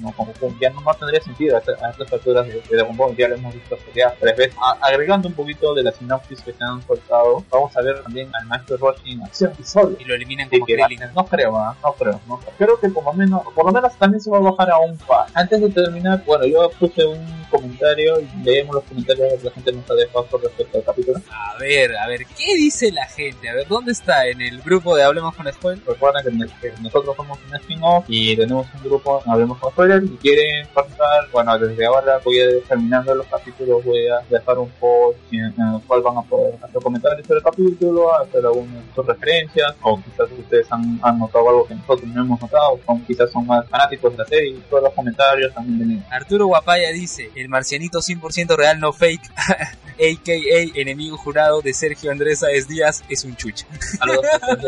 no 0.00 0.12
con 0.12 0.26
Goku. 0.26 0.54
Ya 0.60 0.70
no, 0.70 0.80
no 0.80 0.94
tendría 0.94 1.20
sentido 1.20 1.56
a, 1.56 1.58
esta- 1.60 1.72
a 1.86 1.90
estas 1.90 2.12
alturas 2.12 2.46
de, 2.46 2.54
de 2.54 2.62
Dragon 2.76 2.96
Ball. 2.96 3.16
Ya 3.16 3.28
lo 3.28 3.34
hemos 3.36 3.54
visto 3.54 3.76
pelear 3.76 4.14
tres 4.20 4.36
veces. 4.36 4.56
A- 4.60 4.78
agregando 4.86 5.28
un 5.28 5.34
poquito 5.34 5.74
de 5.74 5.82
la 5.82 5.92
sinopsis 5.92 6.40
que 6.40 6.52
se 6.52 6.64
han 6.64 6.82
soltado, 6.86 7.44
vamos 7.50 7.76
a 7.76 7.82
ver 7.82 8.02
también 8.02 8.30
al 8.34 8.46
maestro 8.46 8.76
Roshi 8.76 9.12
en 9.12 9.22
acción 9.22 9.52
y 9.58 9.64
solo. 9.64 9.96
Y 9.98 10.04
lo 10.04 10.14
eliminan 10.14 10.48
como 10.48 10.66
que 10.66 10.76
Krillin. 10.76 11.00
no 11.14 11.26
creo, 11.26 11.56
¿ah? 11.56 11.76
no 11.82 11.92
creo, 11.92 12.20
no 12.26 12.38
creo. 12.38 12.52
Creo 12.58 12.80
que 12.80 12.92
como 12.92 13.12
menos, 13.12 13.42
por 13.54 13.66
lo 13.66 13.72
menos 13.72 13.94
también 13.96 14.20
se 14.20 14.30
va 14.30 14.38
a 14.38 14.40
bajar 14.40 14.70
a 14.70 14.78
un 14.78 14.96
par. 14.98 15.26
Antes 15.34 15.60
de 15.60 15.68
terminar, 15.70 16.22
bueno, 16.24 16.46
yo 16.46 16.70
puse 16.78 17.04
un 17.04 17.44
comentario 17.50 18.20
y 18.20 18.28
leemos 18.44 18.74
los 18.76 18.84
comentarios 18.84 19.34
que 19.40 19.44
la 19.44 19.50
gente 19.52 19.72
nos 19.72 19.90
ha 19.90 19.94
dejado 19.94 20.26
respecto 20.42 20.78
al 20.78 20.84
capítulo. 20.84 21.20
A 21.30 21.58
ver, 21.58 21.96
a 21.96 22.06
ver, 22.06 22.20
¿qué 22.26 22.54
dice 22.56 22.92
la 22.92 23.06
gente? 23.06 23.48
A 23.48 23.54
ver, 23.54 23.66
¿dónde 23.68 23.92
está? 23.92 24.26
¿En 24.30 24.40
el 24.42 24.60
grupo 24.62 24.94
de 24.96 25.02
Hablemos 25.04 25.34
con 25.34 25.50
Spoiler? 25.52 25.82
Recuerden 25.86 26.22
que, 26.24 26.30
nos- 26.32 26.52
que 26.60 26.72
nosotros 26.82 27.16
somos 27.16 27.38
un 27.48 27.56
spin-off 27.56 28.04
y 28.08 28.36
tenemos 28.36 28.66
un 28.74 28.82
grupo, 28.82 29.22
hablemos 29.26 29.58
con 29.58 29.70
spoilers, 29.72 30.04
si 30.06 30.16
quieren 30.16 30.66
participar, 30.74 31.28
bueno, 31.32 31.58
desde 31.58 31.86
ahora 31.86 32.18
voy 32.24 32.40
a 32.40 32.46
terminando 32.68 33.14
los 33.14 33.26
capítulos, 33.26 33.84
voy 33.84 34.06
a 34.08 34.20
dejar 34.28 34.58
un 34.58 34.68
post 34.80 35.18
en, 35.32 35.44
el 35.46 35.80
cual 35.86 36.02
van 36.02 36.18
a 36.18 36.22
poder 36.22 36.54
hacer 36.62 36.82
comentarios 36.82 37.26
sobre 37.26 37.38
el 37.38 37.44
capítulo, 37.44 38.14
hacer 38.20 38.44
algunas 38.44 38.84
referencias, 38.96 39.74
o 39.82 39.96
quizás 40.02 40.28
ustedes 40.38 40.66
han, 40.70 40.98
han 41.02 41.18
notado 41.18 41.48
algo 41.48 41.66
que 41.66 41.74
nosotros 41.74 42.04
no 42.08 42.22
hemos 42.22 42.40
notado, 42.40 42.78
o 42.86 43.00
quizás 43.06 43.30
son 43.30 43.46
más 43.46 43.66
fanáticos 43.68 44.12
de 44.12 44.18
la 44.18 44.26
serie, 44.26 44.50
y 44.50 44.60
todos 44.68 44.82
los 44.82 44.92
comentarios 44.92 45.54
también 45.54 45.78
vienen. 45.78 46.04
Arturo 46.10 46.46
Guapaya 46.46 46.90
dice, 46.90 47.30
el 47.34 47.48
marcianito 47.48 48.00
100% 48.00 48.56
real 48.56 48.78
no 48.80 48.92
fake, 48.92 49.22
a.k.a. 49.98 50.80
enemigo 50.80 51.16
jurado 51.16 51.60
de 51.60 51.72
Sergio 51.74 52.10
Andrés 52.10 52.40
Sáez 52.40 52.68
Díaz, 52.68 53.02
es 53.08 53.24
un 53.24 53.36
chucha. 53.36 53.66
Saludos, 53.98 54.26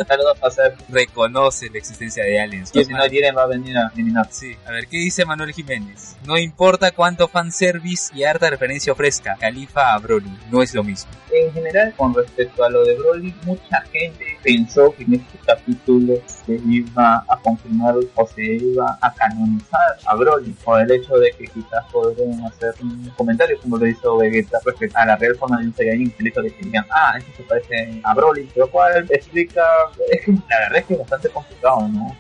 saludos 0.09 0.43
a 0.43 0.47
hacer. 0.47 0.75
Reconoce 0.89 1.71
la 1.71 1.79
existencia 1.79 2.25
de 2.25 2.41
aliens. 2.41 2.71
Y 2.75 2.85
si 2.85 2.93
no 2.93 3.01
quieren 3.09 3.37
va 3.37 3.45
a 3.45 3.47
venir 3.47 3.77
a 3.77 3.91
eliminar. 3.95 4.29
Sí, 4.31 4.57
a 4.67 4.73
ver, 4.73 4.87
¿qué 4.87 4.99
dice 4.99 5.25
Manuel 5.25 5.53
Jiménez? 5.53 6.17
No 6.25 6.37
importa 6.37 6.91
cuánto 6.91 7.29
fanservice 7.29 8.13
y 8.15 8.25
harta 8.25 8.51
referencia 8.51 8.93
ofrezca, 8.93 9.37
Califa 9.39 9.95
a 9.95 9.99
Broly, 9.99 10.31
no 10.51 10.63
es 10.63 10.75
lo 10.75 10.83
mismo. 10.83 11.11
En 11.33 11.53
general, 11.53 11.95
con 11.97 12.13
respecto 12.15 12.65
a 12.65 12.71
lo 12.71 12.85
de 12.85 12.97
Broly, 12.97 13.35
mucha 13.45 13.81
gente 13.93 14.25
pensó 14.43 14.93
que 14.95 15.05
en 15.05 15.15
este 15.15 15.39
capítulo 15.47 16.15
se 16.27 16.61
iba 16.69 17.25
a 17.29 17.39
confirmar 17.43 17.95
o 18.15 18.27
se 18.27 18.43
iba 18.43 18.99
a 19.01 19.15
canonizar 19.15 19.97
a 20.07 20.15
Broly, 20.17 20.53
por 20.65 20.81
el 20.81 20.91
hecho 20.91 21.17
de 21.19 21.31
que 21.33 21.47
quizás 21.47 21.85
podrían 21.93 22.45
hacer 22.45 22.75
un 22.83 23.11
comentario 23.17 23.59
como 23.61 23.79
lo 23.79 23.87
hizo 23.87 24.17
Vegeta 24.17 24.59
respecto 24.65 24.99
a 24.99 25.07
la 25.07 25.17
real 25.21 25.37
forma 25.37 25.59
de 25.61 25.67
un 25.67 25.75
Saiyajin, 25.75 26.15
hecho 26.19 26.43
de 26.43 26.51
que 26.51 26.65
digan, 26.65 26.85
ah, 26.91 27.15
este 27.19 27.33
se 27.35 27.43
parece 27.45 28.01
a 28.03 28.15
Broly, 28.15 28.49
lo 28.57 28.69
cual 28.71 29.05
es 29.05 29.11
explica, 29.11 29.63
es 30.11 30.25
que 30.25 30.33
la 30.33 30.59
verdad 30.61 30.79
es 30.79 30.85
que 30.87 30.95
es 30.95 31.01
bastante 31.01 31.29
complicado, 31.29 31.89
¿no? 31.89 32.17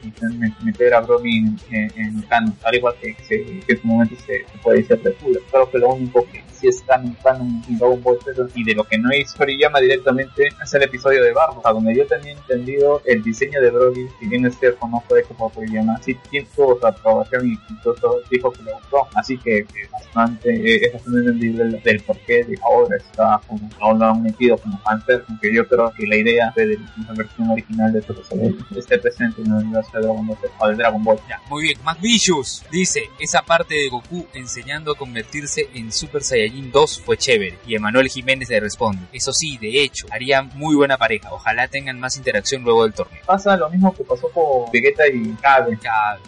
Meter 0.62 0.94
a 0.94 1.00
Broly 1.00 1.38
en, 1.38 1.58
en, 1.70 1.90
en 1.96 2.22
canon, 2.22 2.54
al 2.62 2.74
igual 2.74 2.94
que, 3.00 3.14
que, 3.14 3.60
que 3.66 3.72
en 3.72 3.80
su 3.80 3.86
momento 3.86 4.14
se, 4.26 4.44
se 4.44 4.58
puede 4.62 4.78
decir 4.78 4.96
apertura. 4.96 5.40
Creo 5.50 5.70
que 5.70 5.78
lo 5.78 5.94
único 5.94 6.24
que 6.30 6.44
sí 6.52 6.68
es 6.68 6.82
canon, 6.82 7.16
canon 7.22 7.62
y 7.68 7.76
Dragon 7.76 8.02
Ball 8.02 8.18
y 8.54 8.64
de 8.64 8.74
lo 8.74 8.84
que 8.84 8.98
no 8.98 9.12
hizo 9.14 9.36
Toriyama 9.36 9.80
directamente 9.80 10.48
es 10.62 10.74
el 10.74 10.82
episodio 10.82 11.24
de 11.24 11.32
o 11.32 11.62
sea, 11.62 11.72
donde 11.72 11.96
yo 11.96 12.06
tenía 12.06 12.32
entendido 12.32 13.00
el 13.06 13.22
diseño 13.22 13.60
de 13.60 13.70
Broly, 13.70 14.08
si 14.18 14.26
bien 14.26 14.44
es 14.46 14.58
cierto, 14.58 14.86
no 14.88 15.02
fue 15.08 15.20
hecho 15.20 15.34
por 15.34 15.50
Toriyama, 15.52 16.00
sí 16.02 16.16
tuvo 16.54 16.78
su 16.78 16.86
aprobación 16.86 17.48
y 17.48 17.58
incluso 17.70 18.20
dijo 18.30 18.50
que 18.52 18.62
le 18.62 18.72
gustó, 18.72 19.08
así 19.14 19.38
que 19.38 19.58
eh, 19.58 19.66
bastante, 19.90 20.50
eh, 20.50 20.80
es 20.86 20.92
bastante 20.92 21.18
entendible 21.20 21.62
el, 21.62 21.82
del 21.82 22.00
porqué 22.02 22.44
de 22.44 22.58
ahora 22.62 22.89
está 22.92 23.40
lo 23.80 24.04
han 24.04 24.22
metido 24.22 24.56
como 24.58 24.78
fanser, 24.80 25.24
aunque 25.28 25.54
yo 25.54 25.66
creo 25.66 25.92
que 25.96 26.06
la 26.06 26.16
idea 26.16 26.52
de 26.54 26.78
la 27.06 27.12
versión 27.14 27.50
original 27.50 27.92
de 27.92 28.02
todo 28.02 28.22
esté 28.76 28.98
presente 28.98 29.42
en 29.42 29.48
el 29.48 29.64
universo 29.64 29.90
de 29.94 30.00
Dragon 30.02 30.26
Ball 30.26 30.38
o 30.58 30.68
de 30.68 30.74
Dragon 30.74 31.04
Ball. 31.04 31.18
Ya, 31.28 31.40
muy 31.48 31.64
bien, 31.64 31.78
McVicious 31.84 32.64
dice, 32.70 33.02
esa 33.18 33.42
parte 33.42 33.74
de 33.74 33.88
Goku 33.88 34.26
enseñando 34.34 34.92
a 34.92 34.96
convertirse 34.96 35.68
en 35.74 35.92
Super 35.92 36.22
Saiyajin 36.22 36.70
2 36.70 37.02
fue 37.04 37.16
chévere, 37.16 37.58
y 37.66 37.74
Emanuel 37.74 38.08
Jiménez 38.08 38.48
le 38.48 38.60
responde, 38.60 39.02
eso 39.12 39.32
sí, 39.32 39.58
de 39.58 39.82
hecho, 39.82 40.06
harían 40.10 40.50
muy 40.54 40.76
buena 40.76 40.96
pareja, 40.96 41.28
ojalá 41.32 41.68
tengan 41.68 41.98
más 41.98 42.16
interacción 42.16 42.62
luego 42.62 42.84
del 42.84 42.92
torneo. 42.92 43.20
Pasa 43.26 43.56
lo 43.56 43.68
mismo 43.70 43.94
que 43.94 44.04
pasó 44.04 44.28
con 44.30 44.70
Vegeta 44.72 45.06
y 45.08 45.32
Cabe. 45.40 45.78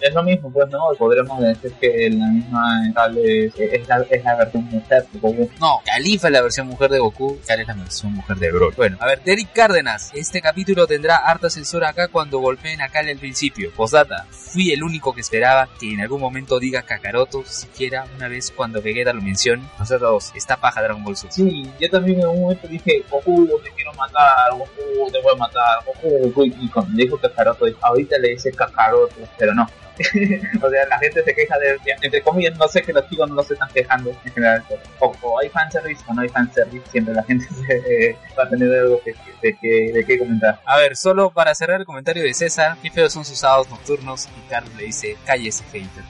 Es 0.01 0.15
lo 0.15 0.23
mismo, 0.23 0.51
pues 0.53 0.69
no, 0.71 0.81
podremos 0.99 1.41
decir 1.41 1.73
que 1.81 2.11
la 2.11 2.27
misma 2.27 2.93
Cabe 2.95 3.47
es, 3.47 3.55
es, 3.59 3.89
la, 3.89 4.05
es 4.11 4.25
la 4.25 4.37
versión 4.37 4.65
mujer 4.65 5.07
de 5.13 5.19
Goku. 5.19 5.51
No, 5.61 5.81
Califa 5.85 6.29
es 6.29 6.33
la 6.33 6.43
versión 6.43 6.52
mujer 6.61 6.91
de 6.91 6.99
Goku, 6.99 7.41
Kale 7.47 7.63
es 7.63 7.69
la 7.69 7.75
versión 7.75 8.13
mujer 8.13 8.37
de 8.37 8.53
Broly. 8.53 8.75
Bueno, 8.77 8.99
a 9.01 9.07
ver, 9.07 9.23
Derek 9.25 9.53
Cárdenas, 9.55 10.11
este 10.15 10.43
capítulo 10.43 10.87
tendrá 10.87 11.17
harta 11.17 11.49
censura 11.49 11.89
acá 11.89 12.09
cuando 12.09 12.41
golpeen 12.41 12.83
a 12.83 12.89
Kale 12.89 13.13
al 13.13 13.19
principio. 13.19 13.71
Postdata, 13.75 14.27
fui 14.31 14.71
el 14.71 14.83
único 14.83 15.15
que 15.15 15.23
esperaba 15.23 15.69
que 15.81 15.91
en 15.91 16.01
algún 16.01 16.21
momento 16.21 16.59
diga 16.59 16.83
Kakaroto 16.83 17.43
siquiera 17.47 18.05
una 18.17 18.29
vez 18.29 18.53
cuando 18.55 18.83
Vegeta 18.83 19.15
lo 19.15 19.23
mencione. 19.23 19.63
Postdata 19.79 20.07
2, 20.07 20.33
esta 20.35 20.59
paja 20.59 20.83
Dragon 20.83 21.03
Ball 21.03 21.17
Super. 21.17 21.33
Sí, 21.33 21.71
yo 21.81 21.89
también 21.89 22.21
en 22.21 22.27
un 22.27 22.43
momento 22.43 22.69
dije, 22.69 23.03
Goku, 23.11 23.49
te 23.65 23.71
quiero 23.71 23.95
matar, 23.95 24.51
Goku, 24.51 25.11
te 25.11 25.23
voy 25.23 25.33
a 25.35 25.39
matar, 25.39 25.79
Goku, 25.87 26.19
Goku, 26.27 26.45
y 26.45 26.69
cuando 26.69 26.93
dijo 26.95 27.17
Kakaroto, 27.17 27.65
ahorita 27.81 28.19
le 28.19 28.31
dice 28.31 28.53
Kakaroto, 28.53 29.17
pero 29.39 29.55
no. 29.55 29.67
o 30.63 30.71
sea, 30.71 30.87
la 30.89 30.99
gente 30.99 31.23
se 31.23 31.35
queja 31.35 31.59
de, 31.59 31.79
entre 32.03 32.23
comillas, 32.23 32.57
no 32.57 32.67
sé 32.69 32.83
que 32.83 32.93
los 32.93 33.09
chicos 33.09 33.31
no 33.31 33.43
se 33.43 33.55
están 33.55 33.69
quejando 33.71 34.11
en 34.11 34.33
general, 34.33 34.65
o, 35.01 35.15
o 35.23 35.41
hay 35.41 35.49
fanservice 35.49 36.03
o 36.09 36.15
no 36.15 36.23
hay 36.23 36.29
fanservice, 36.29 36.85
siempre 36.91 37.15
la 37.15 37.23
gente 37.25 37.47
se, 37.67 38.09
eh, 38.09 38.17
va 38.39 38.45
a 38.45 38.49
tener 38.49 38.73
algo 38.81 39.01
que, 39.03 39.15
de, 39.43 39.57
que, 39.57 39.93
de 39.93 40.05
que 40.05 40.19
comentar. 40.19 40.61
A 40.65 40.79
ver, 40.79 40.97
solo 40.97 41.31
para 41.31 41.55
cerrar 41.55 41.81
el 41.81 41.87
comentario 41.87 42.23
de 42.23 42.35
César, 42.35 42.77
qué 42.83 42.91
feos 42.91 43.13
son 43.13 43.25
sus 43.25 43.39
sábados 43.39 43.69
nocturnos, 43.71 44.29
y 44.37 44.51
Carlos 44.51 44.75
le 44.77 44.85
dice, 44.85 45.17
cállese 45.25 45.65
hater. 45.73 46.05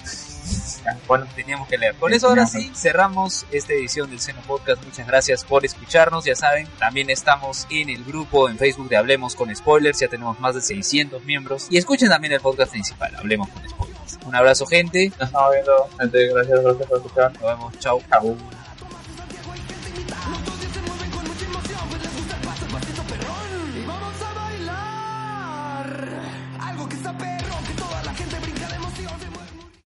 Bueno, 1.06 1.26
teníamos 1.34 1.68
que 1.68 1.78
leer. 1.78 1.94
Con 1.96 2.12
eso 2.12 2.28
ahora 2.28 2.46
sí, 2.46 2.70
cerramos 2.74 3.46
esta 3.50 3.72
edición 3.72 4.10
del 4.10 4.20
Seno 4.20 4.40
Podcast. 4.46 4.82
Muchas 4.84 5.06
gracias 5.06 5.44
por 5.44 5.64
escucharnos. 5.64 6.24
Ya 6.24 6.34
saben, 6.34 6.66
también 6.78 7.10
estamos 7.10 7.66
en 7.70 7.90
el 7.90 8.04
grupo 8.04 8.48
en 8.48 8.58
Facebook 8.58 8.88
de 8.88 8.96
Hablemos 8.96 9.34
con 9.36 9.54
Spoilers. 9.54 10.00
Ya 10.00 10.08
tenemos 10.08 10.40
más 10.40 10.54
de 10.54 10.60
600 10.60 11.24
miembros. 11.24 11.66
Y 11.70 11.76
escuchen 11.76 12.08
también 12.08 12.32
el 12.32 12.40
podcast 12.40 12.70
principal, 12.72 13.14
Hablemos 13.16 13.48
con 13.48 13.68
Spoilers. 13.68 14.18
Un 14.26 14.34
abrazo, 14.34 14.66
gente. 14.66 15.12
Nos 15.18 15.28
estamos 15.28 15.52
viendo, 15.52 15.88
gente. 15.98 16.28
Gracias, 16.28 16.62
gracias 16.62 16.88
por 16.88 16.98
escuchar. 16.98 17.32
Nos 17.32 17.42
vemos. 17.42 17.78
Chau. 17.78 18.02
Chau. 18.10 18.61